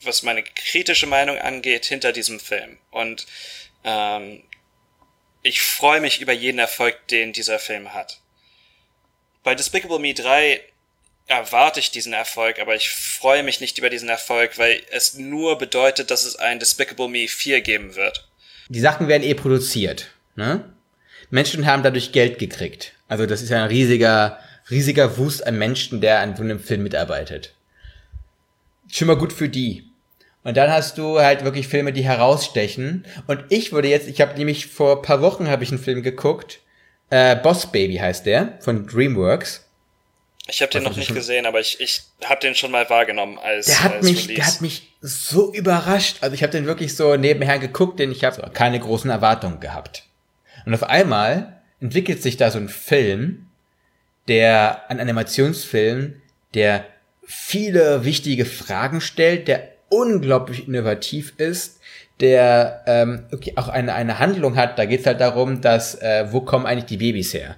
was 0.01 0.23
meine 0.23 0.43
kritische 0.43 1.07
Meinung 1.07 1.37
angeht, 1.37 1.85
hinter 1.85 2.11
diesem 2.11 2.39
Film. 2.39 2.77
Und 2.91 3.25
ähm, 3.83 4.43
ich 5.41 5.61
freue 5.61 6.01
mich 6.01 6.21
über 6.21 6.33
jeden 6.33 6.59
Erfolg, 6.59 7.07
den 7.07 7.33
dieser 7.33 7.59
Film 7.59 7.93
hat. 7.93 8.19
Bei 9.43 9.55
Despicable 9.55 9.99
Me 9.99 10.13
3 10.13 10.61
erwarte 11.27 11.79
ich 11.79 11.91
diesen 11.91 12.13
Erfolg, 12.13 12.59
aber 12.59 12.75
ich 12.75 12.89
freue 12.89 13.43
mich 13.43 13.61
nicht 13.61 13.77
über 13.77 13.89
diesen 13.89 14.09
Erfolg, 14.09 14.57
weil 14.57 14.81
es 14.91 15.13
nur 15.13 15.57
bedeutet, 15.57 16.11
dass 16.11 16.25
es 16.25 16.35
ein 16.35 16.59
Despicable 16.59 17.07
Me 17.07 17.27
4 17.27 17.61
geben 17.61 17.95
wird. 17.95 18.27
Die 18.67 18.79
Sachen 18.79 19.07
werden 19.07 19.23
eh 19.23 19.33
produziert, 19.33 20.09
ne? 20.35 20.73
Menschen 21.31 21.65
haben 21.65 21.83
dadurch 21.83 22.11
Geld 22.11 22.39
gekriegt. 22.39 22.93
Also 23.07 23.25
das 23.25 23.41
ist 23.41 23.49
ja 23.49 23.63
ein 23.63 23.69
riesiger, 23.69 24.39
riesiger 24.69 25.17
Wust 25.17 25.45
an 25.45 25.57
Menschen, 25.57 26.01
der 26.01 26.19
an 26.19 26.35
so 26.35 26.43
einem 26.43 26.59
Film 26.59 26.83
mitarbeitet. 26.83 27.53
Schon 28.91 29.07
mal 29.07 29.17
gut 29.17 29.31
für 29.31 29.49
die. 29.49 29.88
Und 30.49 30.57
dann 30.57 30.71
hast 30.71 30.97
du 30.97 31.19
halt 31.19 31.43
wirklich 31.43 31.67
Filme, 31.67 31.93
die 31.93 32.03
herausstechen. 32.03 33.05
Und 33.27 33.43
ich 33.49 33.71
würde 33.71 33.87
jetzt, 33.87 34.07
ich 34.07 34.19
habe 34.19 34.35
nämlich 34.35 34.65
vor 34.65 35.03
paar 35.03 35.21
Wochen 35.21 35.47
habe 35.47 35.63
ich 35.63 35.69
einen 35.69 35.77
Film 35.77 36.01
geguckt. 36.01 36.61
Äh, 37.11 37.35
Boss 37.35 37.71
Baby 37.71 37.97
heißt 37.97 38.25
der 38.25 38.57
von 38.59 38.87
DreamWorks. 38.87 39.69
Ich 40.47 40.63
habe 40.63 40.71
den 40.71 40.81
noch 40.81 40.95
nicht 40.95 41.13
gesehen, 41.13 41.45
aber 41.45 41.59
ich, 41.59 41.79
ich 41.79 42.01
habe 42.25 42.41
den 42.41 42.55
schon 42.55 42.71
mal 42.71 42.89
wahrgenommen 42.89 43.37
als 43.37 43.67
Der 43.67 43.83
hat 43.83 43.93
als 43.97 44.05
mich, 44.05 44.23
Release. 44.23 44.33
der 44.33 44.47
hat 44.47 44.61
mich 44.61 44.91
so 45.01 45.53
überrascht. 45.53 46.17
Also 46.21 46.33
ich 46.33 46.41
habe 46.41 46.51
den 46.51 46.65
wirklich 46.65 46.95
so 46.95 47.15
nebenher 47.15 47.59
geguckt, 47.59 47.99
denn 47.99 48.11
ich 48.11 48.23
habe 48.23 48.49
keine 48.51 48.79
großen 48.79 49.11
Erwartungen 49.11 49.59
gehabt. 49.59 50.05
Und 50.65 50.73
auf 50.73 50.81
einmal 50.81 51.61
entwickelt 51.79 52.23
sich 52.23 52.37
da 52.37 52.49
so 52.49 52.57
ein 52.57 52.69
Film, 52.69 53.45
der 54.27 54.89
ein 54.89 54.99
Animationsfilm, 54.99 56.19
der 56.55 56.85
viele 57.23 58.03
wichtige 58.03 58.45
Fragen 58.45 58.99
stellt, 58.99 59.47
der 59.47 59.77
unglaublich 59.89 60.67
innovativ 60.67 61.33
ist, 61.37 61.79
der 62.19 62.83
ähm, 62.85 63.23
okay, 63.31 63.53
auch 63.55 63.69
eine, 63.69 63.93
eine 63.93 64.19
Handlung 64.19 64.55
hat. 64.55 64.77
Da 64.77 64.85
geht's 64.85 65.05
halt 65.05 65.21
darum, 65.21 65.61
dass 65.61 65.95
äh, 65.95 66.27
wo 66.31 66.41
kommen 66.41 66.65
eigentlich 66.65 66.85
die 66.85 66.97
Babys 66.97 67.33
her? 67.33 67.55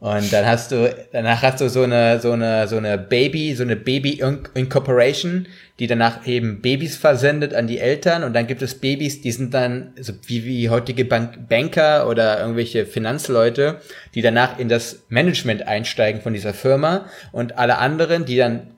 Und 0.00 0.32
dann 0.32 0.46
hast 0.46 0.70
du, 0.70 0.94
danach 1.10 1.42
hast 1.42 1.60
du 1.60 1.68
so 1.68 1.82
eine, 1.82 2.20
so 2.20 2.30
eine, 2.30 2.68
so 2.68 2.76
eine 2.76 2.96
Baby, 2.96 3.54
so 3.54 3.64
eine 3.64 3.74
Baby 3.74 4.22
Incorporation, 4.54 5.48
die 5.80 5.88
danach 5.88 6.24
eben 6.24 6.62
Babys 6.62 6.96
versendet 6.96 7.52
an 7.52 7.66
die 7.66 7.78
Eltern 7.80 8.22
und 8.22 8.32
dann 8.32 8.46
gibt 8.46 8.62
es 8.62 8.76
Babys, 8.76 9.22
die 9.22 9.32
sind 9.32 9.54
dann 9.54 9.94
so 10.00 10.12
wie, 10.26 10.44
wie 10.44 10.70
heutige 10.70 11.04
Bank 11.04 11.48
Banker 11.48 12.08
oder 12.08 12.38
irgendwelche 12.40 12.86
Finanzleute, 12.86 13.80
die 14.14 14.22
danach 14.22 14.60
in 14.60 14.68
das 14.68 15.04
Management 15.08 15.66
einsteigen 15.66 16.20
von 16.20 16.32
dieser 16.32 16.54
Firma 16.54 17.06
und 17.32 17.58
alle 17.58 17.78
anderen, 17.78 18.24
die 18.24 18.36
dann 18.36 18.77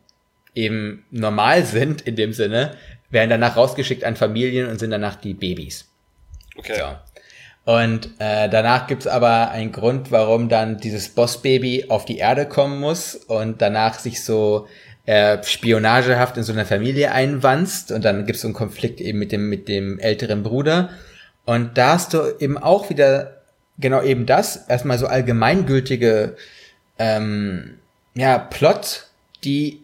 eben 0.54 1.04
normal 1.10 1.64
sind 1.64 2.02
in 2.02 2.16
dem 2.16 2.32
Sinne, 2.32 2.76
werden 3.10 3.30
danach 3.30 3.56
rausgeschickt 3.56 4.04
an 4.04 4.16
Familien 4.16 4.68
und 4.68 4.78
sind 4.78 4.90
danach 4.90 5.16
die 5.16 5.34
Babys. 5.34 5.88
Okay. 6.56 6.78
So. 6.78 6.96
Und 7.70 8.10
äh, 8.18 8.48
danach 8.48 8.86
gibt's 8.86 9.06
aber 9.06 9.50
einen 9.50 9.70
Grund, 9.70 10.10
warum 10.10 10.48
dann 10.48 10.78
dieses 10.78 11.10
Bossbaby 11.10 11.86
auf 11.88 12.04
die 12.04 12.18
Erde 12.18 12.46
kommen 12.46 12.80
muss 12.80 13.14
und 13.14 13.60
danach 13.60 13.98
sich 13.98 14.24
so 14.24 14.66
äh, 15.06 15.42
spionagehaft 15.42 16.36
in 16.36 16.42
so 16.42 16.52
einer 16.52 16.64
Familie 16.64 17.12
einwanzt 17.12 17.92
und 17.92 18.04
dann 18.04 18.26
gibt's 18.26 18.42
so 18.42 18.48
einen 18.48 18.54
Konflikt 18.54 19.00
eben 19.00 19.18
mit 19.18 19.30
dem 19.32 19.48
mit 19.48 19.68
dem 19.68 19.98
älteren 19.98 20.42
Bruder 20.42 20.90
und 21.44 21.76
da 21.78 21.94
hast 21.94 22.14
du 22.14 22.22
eben 22.38 22.58
auch 22.58 22.90
wieder 22.90 23.42
genau 23.78 24.02
eben 24.02 24.26
das 24.26 24.68
erstmal 24.68 24.98
so 24.98 25.06
allgemeingültige 25.06 26.36
ähm, 26.98 27.78
ja 28.14 28.38
Plot, 28.38 29.06
die 29.44 29.79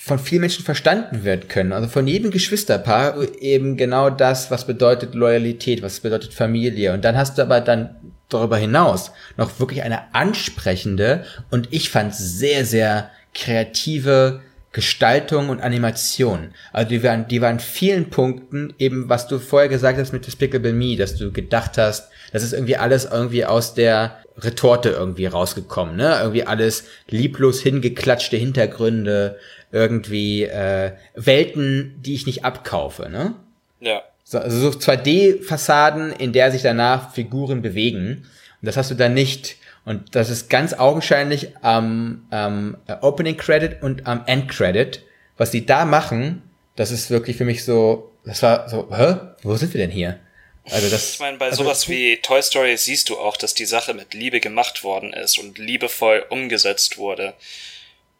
von 0.00 0.20
vielen 0.20 0.42
Menschen 0.42 0.64
verstanden 0.64 1.24
werden 1.24 1.48
können. 1.48 1.72
Also 1.72 1.88
von 1.88 2.06
jedem 2.06 2.30
Geschwisterpaar 2.30 3.16
eben 3.40 3.76
genau 3.76 4.10
das, 4.10 4.48
was 4.48 4.64
bedeutet 4.64 5.16
Loyalität, 5.16 5.82
was 5.82 5.98
bedeutet 5.98 6.32
Familie. 6.32 6.92
Und 6.92 7.04
dann 7.04 7.16
hast 7.16 7.36
du 7.36 7.42
aber 7.42 7.60
dann 7.60 7.96
darüber 8.28 8.56
hinaus 8.56 9.10
noch 9.36 9.58
wirklich 9.58 9.82
eine 9.82 10.14
ansprechende 10.14 11.24
und 11.50 11.68
ich 11.72 11.90
fand 11.90 12.14
sehr, 12.14 12.64
sehr 12.64 13.10
kreative 13.34 14.40
Gestaltung 14.72 15.48
und 15.48 15.60
Animation. 15.60 16.52
Also 16.72 16.90
die 16.90 17.02
waren, 17.02 17.26
die 17.26 17.40
waren 17.40 17.54
in 17.54 17.60
vielen 17.60 18.10
Punkten 18.10 18.74
eben, 18.78 19.08
was 19.08 19.26
du 19.26 19.38
vorher 19.38 19.68
gesagt 19.68 19.98
hast 19.98 20.12
mit 20.12 20.26
Despicable 20.26 20.72
Me, 20.72 20.96
dass 20.96 21.16
du 21.16 21.32
gedacht 21.32 21.78
hast, 21.78 22.10
das 22.32 22.42
ist 22.42 22.52
irgendwie 22.52 22.76
alles 22.76 23.06
irgendwie 23.06 23.46
aus 23.46 23.74
der 23.74 24.18
Retorte 24.36 24.90
irgendwie 24.90 25.26
rausgekommen, 25.26 25.96
ne? 25.96 26.18
Irgendwie 26.20 26.46
alles 26.46 26.84
lieblos 27.08 27.60
hingeklatschte 27.60 28.36
Hintergründe, 28.36 29.38
irgendwie 29.72 30.44
äh, 30.44 30.92
Welten, 31.14 31.96
die 32.00 32.14
ich 32.14 32.26
nicht 32.26 32.44
abkaufe, 32.44 33.08
ne? 33.08 33.34
Ja. 33.80 34.02
So, 34.24 34.38
also 34.38 34.70
so 34.70 34.78
2D-Fassaden, 34.78 36.12
in 36.12 36.32
der 36.32 36.50
sich 36.52 36.62
danach 36.62 37.14
Figuren 37.14 37.62
bewegen. 37.62 38.26
Und 38.60 38.66
das 38.66 38.76
hast 38.76 38.90
du 38.90 38.94
dann 38.94 39.14
nicht. 39.14 39.56
Und 39.88 40.14
das 40.14 40.28
ist 40.28 40.50
ganz 40.50 40.74
augenscheinlich 40.74 41.56
am 41.62 42.28
ähm, 42.30 42.76
Opening 43.00 43.38
Credit 43.38 43.82
und 43.82 44.06
am 44.06 44.22
End 44.26 44.46
Credit. 44.50 45.02
Was 45.38 45.50
die 45.50 45.64
da 45.64 45.86
machen, 45.86 46.42
das 46.76 46.90
ist 46.90 47.08
wirklich 47.08 47.38
für 47.38 47.46
mich 47.46 47.64
so, 47.64 48.12
das 48.22 48.42
war 48.42 48.68
so, 48.68 48.94
hä? 48.94 49.16
Wo 49.42 49.56
sind 49.56 49.72
wir 49.72 49.80
denn 49.80 49.90
hier? 49.90 50.20
Also 50.64 50.90
das, 50.90 51.14
Ich 51.14 51.20
meine, 51.20 51.38
bei 51.38 51.46
also, 51.46 51.64
sowas 51.64 51.88
wie 51.88 52.18
Toy 52.18 52.42
Story 52.42 52.76
siehst 52.76 53.08
du 53.08 53.18
auch, 53.18 53.38
dass 53.38 53.54
die 53.54 53.64
Sache 53.64 53.94
mit 53.94 54.12
Liebe 54.12 54.40
gemacht 54.40 54.84
worden 54.84 55.14
ist 55.14 55.38
und 55.38 55.56
liebevoll 55.56 56.26
umgesetzt 56.28 56.98
wurde. 56.98 57.32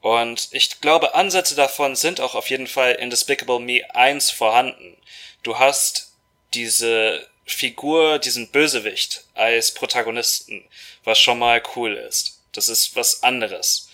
Und 0.01 0.49
ich 0.53 0.81
glaube, 0.81 1.15
Ansätze 1.15 1.55
davon 1.55 1.97
sind 1.97 2.23
auch 2.23 2.35
auf 2.35 2.49
jeden 2.49 2.67
Fall 2.67 2.93
in 2.93 3.11
Despicable 3.11 3.61
Me 3.61 3.83
1 3.95 4.31
vorhanden. 4.31 4.97
Du 5.43 5.59
hast 5.59 6.15
diese 6.55 7.27
Figur, 7.45 8.19
diesen 8.19 8.49
Bösewicht 8.49 9.25
als 9.35 9.73
Protagonisten, 9.73 10.65
was 11.09 11.18
schon 11.18 11.40
mal 11.40 11.61
cool 11.75 11.97
ist. 11.97 12.40
Das 12.53 12.68
ist 12.68 12.94
was 12.94 13.25
anderes. 13.25 13.88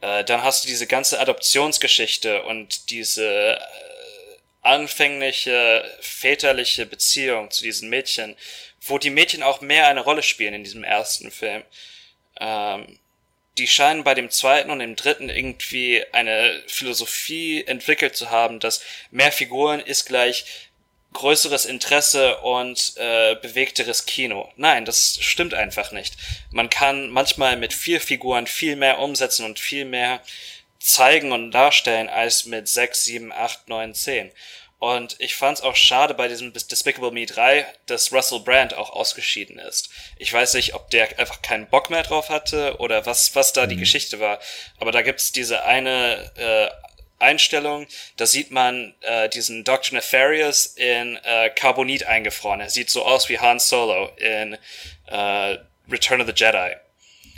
Äh, 0.00 0.22
dann 0.24 0.44
hast 0.44 0.62
du 0.62 0.68
diese 0.68 0.86
ganze 0.86 1.18
Adoptionsgeschichte 1.18 2.42
und 2.44 2.90
diese 2.90 3.56
äh, 3.56 3.60
anfängliche 4.62 5.84
väterliche 6.00 6.86
Beziehung 6.86 7.50
zu 7.50 7.64
diesen 7.64 7.88
Mädchen, 7.88 8.36
wo 8.80 8.98
die 8.98 9.10
Mädchen 9.10 9.42
auch 9.42 9.60
mehr 9.60 9.88
eine 9.88 10.00
Rolle 10.00 10.22
spielen 10.22 10.54
in 10.54 10.64
diesem 10.64 10.84
ersten 10.84 11.30
Film. 11.30 11.64
Ähm, 12.40 12.98
die 13.58 13.66
scheinen 13.66 14.02
bei 14.04 14.14
dem 14.14 14.30
zweiten 14.30 14.70
und 14.70 14.78
dem 14.78 14.96
dritten 14.96 15.28
irgendwie 15.28 16.04
eine 16.12 16.62
Philosophie 16.66 17.64
entwickelt 17.66 18.16
zu 18.16 18.30
haben, 18.30 18.60
dass 18.60 18.82
mehr 19.10 19.30
Figuren 19.30 19.80
ist 19.80 20.06
gleich 20.06 20.44
größeres 21.12 21.64
Interesse 21.64 22.38
und 22.38 22.94
äh, 22.96 23.36
bewegteres 23.36 24.06
Kino. 24.06 24.50
Nein, 24.56 24.84
das 24.84 25.18
stimmt 25.20 25.54
einfach 25.54 25.92
nicht. 25.92 26.14
Man 26.50 26.70
kann 26.70 27.10
manchmal 27.10 27.56
mit 27.56 27.72
vier 27.72 28.00
Figuren 28.00 28.46
viel 28.46 28.76
mehr 28.76 28.98
umsetzen 28.98 29.44
und 29.44 29.58
viel 29.58 29.84
mehr 29.84 30.20
zeigen 30.78 31.32
und 31.32 31.52
darstellen 31.52 32.08
als 32.08 32.46
mit 32.46 32.68
sechs, 32.68 33.04
sieben, 33.04 33.32
acht, 33.32 33.68
neun, 33.68 33.94
zehn. 33.94 34.32
Und 34.82 35.14
ich 35.20 35.36
fand's 35.36 35.60
auch 35.60 35.76
schade 35.76 36.12
bei 36.12 36.26
diesem 36.26 36.52
Despicable 36.52 37.12
Me 37.12 37.24
3, 37.24 37.64
dass 37.86 38.12
Russell 38.12 38.40
Brand 38.40 38.74
auch 38.74 38.90
ausgeschieden 38.90 39.60
ist. 39.60 39.90
Ich 40.16 40.32
weiß 40.32 40.54
nicht, 40.54 40.74
ob 40.74 40.90
der 40.90 41.20
einfach 41.20 41.40
keinen 41.40 41.68
Bock 41.68 41.88
mehr 41.88 42.02
drauf 42.02 42.30
hatte 42.30 42.78
oder 42.80 43.06
was, 43.06 43.36
was 43.36 43.52
da 43.52 43.68
die 43.68 43.76
Geschichte 43.76 44.18
war. 44.18 44.40
Aber 44.80 44.90
da 44.90 45.02
gibt's 45.02 45.30
diese 45.30 45.62
eine 45.62 46.32
äh, 46.34 46.68
Einstellung, 47.22 47.86
da 48.16 48.26
sieht 48.26 48.50
man 48.50 48.94
äh, 49.00 49.28
diesen 49.28 49.64
Dr. 49.64 49.94
Nefarious 49.94 50.66
in 50.66 51.16
äh, 51.24 51.50
Carbonit 51.50 52.04
eingefroren. 52.04 52.60
Er 52.60 52.70
sieht 52.70 52.90
so 52.90 53.04
aus 53.04 53.28
wie 53.28 53.38
Han 53.38 53.58
Solo 53.58 54.10
in 54.16 54.58
äh, 55.06 55.58
Return 55.90 56.20
of 56.20 56.26
the 56.26 56.34
Jedi. 56.34 56.76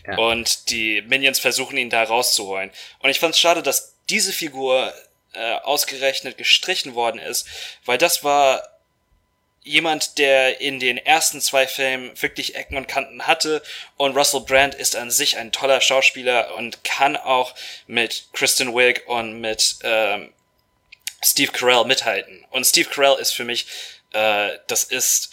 Ja. 0.06 0.18
Und 0.18 0.70
die 0.70 1.02
Minions 1.02 1.38
versuchen 1.38 1.76
ihn 1.76 1.90
da 1.90 2.02
rauszuholen. 2.02 2.70
Und 2.98 3.10
ich 3.10 3.20
fand's 3.20 3.38
schade, 3.38 3.62
dass 3.62 3.96
diese 4.10 4.32
Figur 4.32 4.92
äh, 5.32 5.54
ausgerechnet 5.62 6.36
gestrichen 6.36 6.94
worden 6.94 7.20
ist, 7.20 7.46
weil 7.84 7.98
das 7.98 8.24
war 8.24 8.62
jemand, 9.64 10.18
der 10.18 10.60
in 10.60 10.78
den 10.78 10.98
ersten 10.98 11.40
zwei 11.40 11.66
Filmen 11.66 12.12
wirklich 12.20 12.54
Ecken 12.54 12.76
und 12.76 12.86
Kanten 12.86 13.26
hatte 13.26 13.62
und 13.96 14.16
Russell 14.16 14.42
Brand 14.42 14.74
ist 14.74 14.94
an 14.94 15.10
sich 15.10 15.38
ein 15.38 15.52
toller 15.52 15.80
Schauspieler 15.80 16.54
und 16.54 16.84
kann 16.84 17.16
auch 17.16 17.54
mit 17.86 18.28
Kristen 18.34 18.74
Wiig 18.74 19.08
und 19.08 19.40
mit 19.40 19.76
ähm, 19.82 20.32
Steve 21.22 21.50
Carell 21.50 21.86
mithalten. 21.86 22.44
Und 22.50 22.66
Steve 22.66 22.88
Carell 22.90 23.18
ist 23.18 23.32
für 23.32 23.44
mich, 23.44 23.66
äh, 24.12 24.50
das 24.66 24.84
ist, 24.84 25.30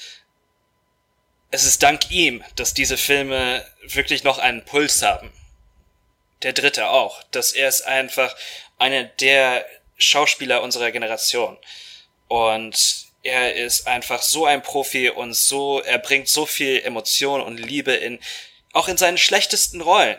es 1.52 1.66
ist 1.66 1.84
dank 1.84 2.10
ihm, 2.10 2.42
dass 2.56 2.74
diese 2.74 2.96
Filme 2.96 3.66
wirklich 3.82 4.24
noch 4.24 4.40
einen 4.40 4.64
Puls 4.64 5.02
haben. 5.02 5.34
Der 6.44 6.54
dritte 6.54 6.90
auch, 6.90 7.22
dass 7.32 7.52
er 7.52 7.68
ist 7.68 7.82
einfach 7.82 8.34
einer 8.80 9.04
der 9.04 9.66
Schauspieler 9.98 10.62
unserer 10.64 10.92
Generation. 10.92 11.58
Und 12.30 13.11
er 13.24 13.56
ist 13.56 13.88
einfach 13.88 14.22
so 14.22 14.46
ein 14.46 14.64
Profi 14.64 15.10
und 15.10 15.36
so, 15.36 15.82
er 15.82 16.00
bringt 16.00 16.28
so 16.28 16.46
viel 16.46 16.82
Emotion 16.82 17.42
und 17.42 17.58
Liebe 17.58 17.94
in 17.94 18.20
Auch 18.74 18.88
in 18.88 18.98
seinen 18.98 19.18
schlechtesten 19.18 19.82
Rollen. 19.82 20.18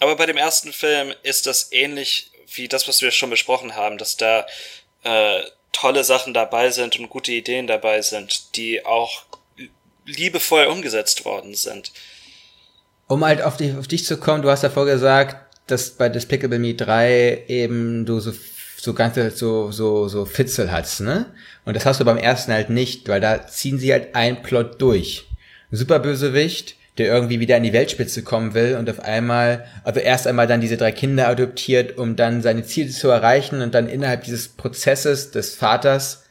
Aber 0.00 0.16
bei 0.16 0.26
dem 0.26 0.36
ersten 0.36 0.72
Film 0.72 1.12
ist 1.22 1.46
das 1.46 1.70
ähnlich 1.70 2.30
wie 2.54 2.66
das, 2.66 2.88
was 2.88 3.02
wir 3.02 3.10
schon 3.10 3.30
besprochen 3.30 3.76
haben, 3.76 3.98
dass 3.98 4.16
da 4.16 4.46
äh, 5.04 5.42
tolle 5.72 6.04
Sachen 6.04 6.34
dabei 6.34 6.70
sind 6.70 6.98
und 6.98 7.08
gute 7.08 7.32
Ideen 7.32 7.66
dabei 7.66 8.02
sind, 8.02 8.56
die 8.56 8.84
auch 8.84 9.24
liebevoll 10.04 10.66
umgesetzt 10.66 11.24
worden 11.24 11.54
sind. 11.54 11.92
Um 13.06 13.24
halt 13.24 13.42
auf 13.42 13.56
dich, 13.56 13.76
auf 13.76 13.88
dich 13.88 14.04
zu 14.04 14.18
kommen, 14.18 14.42
du 14.42 14.50
hast 14.50 14.62
ja 14.62 14.70
vorgesagt, 14.70 15.36
dass 15.66 15.90
bei 15.90 16.08
Despicable 16.08 16.58
Me 16.58 16.74
3 16.74 17.44
eben 17.48 18.04
du 18.06 18.20
so 18.20 18.32
so 18.78 18.94
ganze 18.94 19.30
so 19.30 19.70
so 19.70 20.08
so 20.08 20.24
Fitzel 20.24 20.72
hast, 20.72 21.00
ne? 21.00 21.32
Und 21.64 21.76
das 21.76 21.86
hast 21.86 22.00
du 22.00 22.04
beim 22.04 22.18
ersten 22.18 22.52
halt 22.52 22.70
nicht, 22.70 23.08
weil 23.08 23.20
da 23.20 23.46
ziehen 23.46 23.78
sie 23.78 23.92
halt 23.92 24.14
einen 24.14 24.42
Plot 24.42 24.80
durch. 24.80 25.28
Superbösewicht, 25.70 26.76
der 26.98 27.06
irgendwie 27.06 27.40
wieder 27.40 27.56
in 27.56 27.62
die 27.62 27.72
Weltspitze 27.72 28.22
kommen 28.22 28.54
will 28.54 28.76
und 28.76 28.90
auf 28.90 29.00
einmal, 29.00 29.64
also 29.84 30.00
erst 30.00 30.26
einmal 30.26 30.46
dann 30.46 30.60
diese 30.60 30.76
drei 30.76 30.92
Kinder 30.92 31.28
adoptiert, 31.28 31.96
um 31.96 32.16
dann 32.16 32.42
seine 32.42 32.64
Ziele 32.64 32.90
zu 32.90 33.08
erreichen 33.08 33.62
und 33.62 33.74
dann 33.74 33.88
innerhalb 33.88 34.24
dieses 34.24 34.48
Prozesses 34.48 35.30
des 35.30 35.54
Vaters 35.54 36.24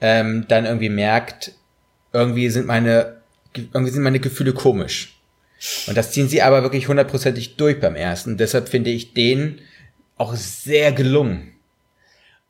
ähm, 0.00 0.46
dann 0.48 0.64
irgendwie 0.64 0.88
merkt, 0.88 1.52
irgendwie 2.12 2.48
sind 2.48 2.66
meine 2.66 3.22
irgendwie 3.54 3.92
sind 3.92 4.02
meine 4.02 4.20
Gefühle 4.20 4.52
komisch. 4.52 5.20
Und 5.86 5.96
das 5.96 6.10
ziehen 6.12 6.28
sie 6.28 6.42
aber 6.42 6.62
wirklich 6.62 6.88
hundertprozentig 6.88 7.56
durch 7.56 7.80
beim 7.80 7.94
ersten. 7.94 8.36
Deshalb 8.36 8.68
finde 8.68 8.90
ich 8.90 9.14
den 9.14 9.60
auch 10.16 10.34
sehr 10.34 10.92
gelungen. 10.92 11.51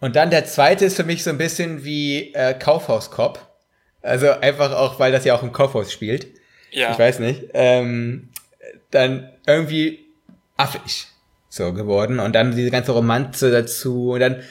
Und 0.03 0.17
dann 0.17 0.31
der 0.31 0.45
zweite 0.45 0.85
ist 0.85 0.97
für 0.97 1.05
mich 1.05 1.23
so 1.23 1.31
ein 1.31 1.39
bisschen 1.39 1.85
wie 1.85 2.35
äh, 2.35 2.55
Kaufhauskopf. 2.55 3.39
Also 4.03 4.31
einfach 4.31 4.73
auch, 4.73 4.99
weil 4.99 5.13
das 5.13 5.25
ja 5.25 5.33
auch 5.33 5.45
im 5.45 5.53
Kaufhaus 5.53 5.93
spielt. 5.93 6.27
Ja. 6.73 6.91
Ich 6.91 6.99
weiß 6.99 7.21
nicht. 7.21 7.45
Ähm, 7.55 8.29
dann 8.91 9.31
irgendwie 9.47 10.05
affig 10.57 11.07
so 11.49 11.73
geworden. 11.73 12.19
Und 12.19 12.35
dann 12.35 12.57
diese 12.57 12.73
ganze 12.73 12.91
Romanze 12.91 13.53
dazu. 13.53 14.11
Und 14.11 14.19
dann, 14.19 14.43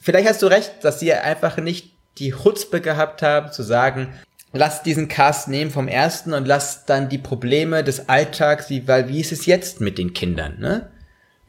vielleicht 0.00 0.26
hast 0.26 0.40
du 0.40 0.46
recht, 0.46 0.72
dass 0.80 0.98
sie 0.98 1.12
einfach 1.12 1.58
nicht 1.58 1.92
die 2.16 2.30
Chutzpe 2.30 2.80
gehabt 2.80 3.20
haben, 3.20 3.52
zu 3.52 3.62
sagen, 3.62 4.14
lass 4.54 4.82
diesen 4.82 5.08
Cast 5.08 5.48
nehmen 5.48 5.70
vom 5.70 5.88
ersten 5.88 6.32
und 6.32 6.46
lass 6.48 6.86
dann 6.86 7.10
die 7.10 7.18
Probleme 7.18 7.84
des 7.84 8.08
Alltags, 8.08 8.70
wie, 8.70 8.88
weil 8.88 9.08
wie 9.08 9.20
ist 9.20 9.30
es 9.30 9.44
jetzt 9.44 9.82
mit 9.82 9.98
den 9.98 10.14
Kindern, 10.14 10.58
ne? 10.58 10.90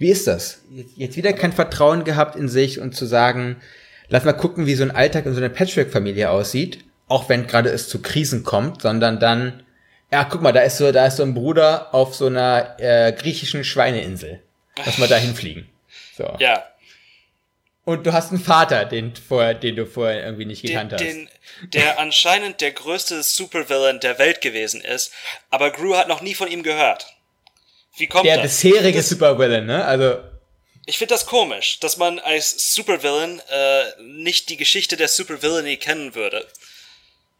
Wie 0.02 0.10
ist 0.10 0.26
das? 0.26 0.64
Jetzt 0.96 1.16
wieder 1.16 1.32
kein 1.32 1.54
Vertrauen 1.54 2.04
gehabt 2.04 2.36
in 2.36 2.50
sich 2.50 2.80
und 2.80 2.96
zu 2.96 3.06
sagen, 3.06 3.62
lass 4.10 4.24
mal 4.24 4.34
gucken, 4.34 4.66
wie 4.66 4.74
so 4.74 4.82
ein 4.82 4.90
Alltag 4.90 5.28
in 5.28 5.34
so 5.34 5.38
einer 5.38 5.50
Patchwork-Familie 5.50 6.32
aussieht, 6.32 6.84
auch 7.08 7.30
wenn 7.30 7.46
gerade 7.46 7.70
es 7.70 7.88
zu 7.88 8.02
Krisen 8.02 8.44
kommt, 8.44 8.82
sondern 8.82 9.20
dann, 9.20 9.62
ja, 10.12 10.24
guck 10.24 10.42
mal, 10.42 10.54
da 10.54 10.62
ist 10.62 10.78
so, 10.78 10.92
da 10.92 11.06
ist 11.06 11.18
so 11.18 11.24
ein 11.24 11.36
Bruder 11.36 11.94
auf 11.94 12.16
so 12.16 12.26
einer 12.26 12.78
äh, 12.80 13.14
griechischen 13.14 13.64
Schweineinsel. 13.64 14.42
Lass 14.84 14.98
mal 14.98 15.08
da 15.08 15.18
hinfliegen. 15.18 15.70
So. 16.18 16.36
Ja. 16.40 16.64
Und 17.86 18.08
du 18.08 18.12
hast 18.12 18.32
einen 18.32 18.42
Vater, 18.42 18.86
den, 18.86 19.14
vorher, 19.16 19.54
den 19.54 19.76
du 19.76 19.86
vorher 19.86 20.26
irgendwie 20.26 20.46
nicht 20.46 20.64
gekannt 20.64 20.94
den, 20.94 20.98
hast. 20.98 21.06
Den, 21.06 21.30
der 21.74 22.00
anscheinend 22.00 22.60
der 22.60 22.72
größte 22.72 23.22
Supervillain 23.22 24.00
der 24.00 24.18
Welt 24.18 24.42
gewesen 24.42 24.82
ist, 24.82 25.14
aber 25.52 25.70
Gru 25.70 25.96
hat 25.96 26.08
noch 26.08 26.22
nie 26.24 26.34
von 26.34 26.48
ihm 26.48 26.64
gehört. 26.64 27.06
Wie 27.98 28.08
kommt 28.08 28.26
der 28.26 28.38
das? 28.38 28.62
Der 28.62 28.70
bisherige 28.70 29.02
Supervillain, 29.02 29.66
ne? 29.66 29.86
Also. 29.86 30.18
Ich 30.86 30.98
finde 30.98 31.14
das 31.14 31.26
komisch, 31.26 31.80
dass 31.80 31.98
man 31.98 32.20
als 32.20 32.74
Supervillain 32.74 33.40
äh, 33.50 34.02
nicht 34.02 34.50
die 34.50 34.58
Geschichte 34.58 34.98
der 34.98 35.08
Supervillainy 35.08 35.78
kennen 35.78 36.16
würde. 36.16 36.48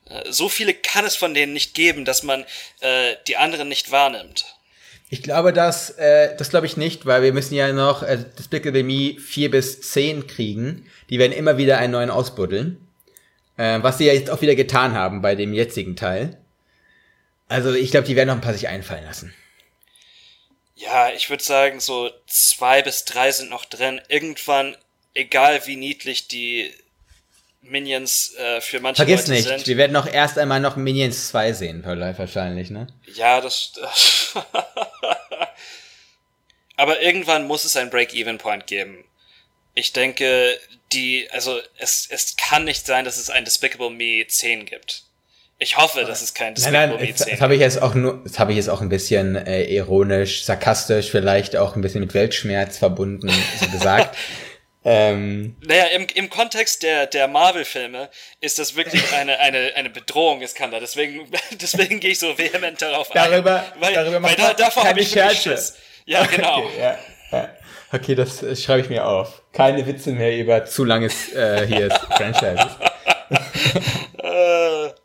Äh, 0.10 0.32
so 0.32 0.50
viele 0.50 0.74
kann 0.74 1.06
es 1.06 1.16
von 1.16 1.34
denen 1.34 1.54
nicht 1.54 1.74
geben, 1.74 2.06
dass 2.06 2.24
man 2.24 2.46
äh, 2.82 3.16
die 3.28 3.38
anderen 3.38 3.68
nicht 3.68 3.92
wahrnimmt. 3.92 4.46
Ich 5.10 5.24
glaube, 5.24 5.52
das, 5.52 5.90
äh, 5.92 6.38
das 6.38 6.52
glaube 6.52 6.68
ich 6.68 6.78
nicht, 6.78 7.06
weil 7.06 7.22
wir 7.22 7.34
müssen 7.34 7.56
ja 7.56 7.74
noch 7.74 8.02
äh, 8.02 8.24
Despicable 8.38 8.84
Me 8.84 9.18
4 9.20 9.52
bis 9.52 9.82
10 9.82 10.28
kriegen. 10.28 10.88
Die 11.10 11.20
werden 11.20 11.34
immer 11.34 11.58
wieder 11.58 11.80
einen 11.80 11.92
neuen 11.92 12.10
ausbuddeln. 12.10 12.78
Äh, 13.58 13.80
was 13.82 13.98
sie 13.98 14.06
ja 14.06 14.14
jetzt 14.14 14.30
auch 14.30 14.42
wieder 14.42 14.56
getan 14.56 14.94
haben 14.94 15.22
bei 15.22 15.36
dem 15.36 15.54
jetzigen 15.54 15.98
Teil. 15.98 16.38
Also 17.50 17.74
ich 17.74 17.92
glaube, 17.92 18.08
die 18.08 18.16
werden 18.16 18.28
noch 18.28 18.36
ein 18.36 18.42
paar 18.42 18.54
sich 18.54 18.70
einfallen 18.70 19.04
lassen. 19.04 19.34
Ja, 20.82 21.12
ich 21.12 21.30
würde 21.30 21.44
sagen, 21.44 21.80
so 21.80 22.10
zwei 22.26 22.82
bis 22.82 23.06
drei 23.06 23.32
sind 23.32 23.52
noch 23.52 23.66
drin. 23.66 24.02
Irgendwann, 24.08 24.76
egal 25.14 25.66
wie 25.68 25.76
niedlich 25.76 26.28
die 26.28 26.74
Minions 27.62 28.34
äh, 28.36 28.62
für 28.62 28.80
manche 28.80 29.06
Vergiss 29.06 29.28
Leute 29.28 29.32
nicht, 29.32 29.48
sind. 29.48 29.68
wir 29.68 29.78
werden 29.78 29.92
noch 29.92 30.12
erst 30.12 30.40
einmal 30.40 30.60
noch 30.60 30.76
Minions 30.78 31.28
2 31.30 31.54
sehen, 31.54 31.84
wahrscheinlich, 31.86 32.72
ne? 32.72 32.88
Ja, 33.14 33.40
das. 33.42 33.74
Aber 36.76 37.02
irgendwann 37.02 37.46
muss 37.46 37.64
es 37.64 37.78
ein 37.78 37.92
Break-Even-Point 37.92 38.66
geben. 38.66 39.06
Ich 39.76 39.94
denke, 39.94 40.60
die, 40.92 41.30
also 41.30 41.62
es, 41.78 42.08
es 42.10 42.36
kann 42.36 42.64
nicht 42.64 42.88
sein, 42.88 43.06
dass 43.06 43.18
es 43.18 43.30
ein 43.30 43.46
Despicable 43.46 43.92
Me 43.92 44.26
10 44.28 44.66
gibt. 44.66 45.04
Ich 45.62 45.78
hoffe, 45.78 46.06
dass 46.06 46.24
es 46.24 46.34
kein 46.34 46.56
nein, 46.56 46.74
nein, 46.74 46.90
Me 46.90 46.98
10 46.98 47.08
das, 47.12 47.28
das 47.28 47.42
habe 47.42 47.54
ich 47.54 47.62
jetzt 47.62 47.80
auch 47.80 47.94
nur, 47.94 48.20
das 48.24 48.40
habe 48.40 48.52
ich 48.52 48.58
jetzt 48.58 48.68
auch 48.68 48.82
ein 48.82 48.90
bisschen 48.90 49.36
äh, 49.36 49.66
ironisch, 49.66 50.44
sarkastisch, 50.44 51.12
vielleicht 51.12 51.56
auch 51.56 51.76
ein 51.76 51.82
bisschen 51.82 52.00
mit 52.02 52.16
Weltschmerz 52.16 52.80
verbunden 52.80 53.32
so 53.60 53.68
gesagt. 53.70 54.18
Ähm, 54.84 55.58
naja, 55.64 55.84
im, 55.96 56.08
im 56.16 56.32
Kontext 56.32 56.82
der, 56.82 57.06
der 57.06 57.28
Marvel-Filme 57.28 58.10
ist 58.40 58.58
das 58.58 58.76
wirklich 58.76 59.14
eine, 59.14 59.38
eine, 59.38 59.74
eine 59.76 59.92
Bedrohung, 59.92 60.42
Iskander. 60.42 60.80
Deswegen, 60.80 61.30
deswegen 61.62 62.00
gehe 62.00 62.14
ich 62.14 62.18
so 62.18 62.36
vehement 62.36 62.82
darauf 62.82 63.08
darüber, 63.10 63.60
ein. 63.60 63.80
Weil, 63.80 63.94
darüber 63.94 64.24
weil 64.24 64.34
da, 64.34 64.56
davor 64.56 64.86
habe 64.86 65.02
ich 65.02 65.12
Scherze. 65.12 65.76
Ja, 66.06 66.26
genau. 66.26 66.64
Okay, 66.64 66.80
ja, 66.80 66.98
ja. 67.32 67.50
okay 67.94 68.16
das 68.16 68.42
äh, 68.42 68.56
schreibe 68.56 68.82
ich 68.82 68.90
mir 68.90 69.06
auf. 69.06 69.44
Keine 69.54 69.86
Witze 69.86 70.14
mehr 70.14 70.36
über 70.36 70.66
zu 70.66 70.84
langes 70.84 71.32
äh, 71.32 71.68
hier 71.68 71.92
Franchises. 72.18 72.66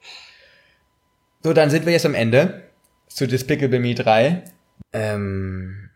so, 1.47 1.53
dann 1.53 1.71
sind 1.71 1.87
wir 1.87 1.93
jetzt 1.93 2.05
am 2.05 2.15
Ende 2.15 2.65
zu 3.07 3.29
Despicable 3.29 3.79
Me 3.79 3.95
3. 3.95 4.43
Ähm, 4.93 5.91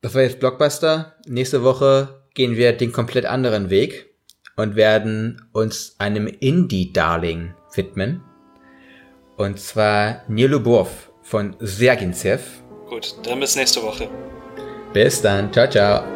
das 0.00 0.12
war 0.16 0.22
jetzt 0.22 0.40
Blockbuster. 0.40 1.14
Nächste 1.24 1.62
Woche 1.62 2.20
gehen 2.34 2.56
wir 2.56 2.72
den 2.72 2.90
komplett 2.90 3.26
anderen 3.26 3.70
Weg 3.70 4.10
und 4.56 4.74
werden 4.74 5.46
uns 5.52 5.94
einem 5.98 6.26
Indie-Darling 6.26 7.54
widmen. 7.76 8.22
Und 9.36 9.60
zwar 9.60 10.22
Nielubov 10.26 11.12
von 11.22 11.54
Sergintsev. 11.60 12.42
Gut, 12.88 13.14
dann 13.22 13.38
bis 13.38 13.54
nächste 13.54 13.80
Woche. 13.84 14.08
Bis 14.92 15.22
dann. 15.22 15.52
Ciao, 15.52 15.70
ciao. 15.70 16.15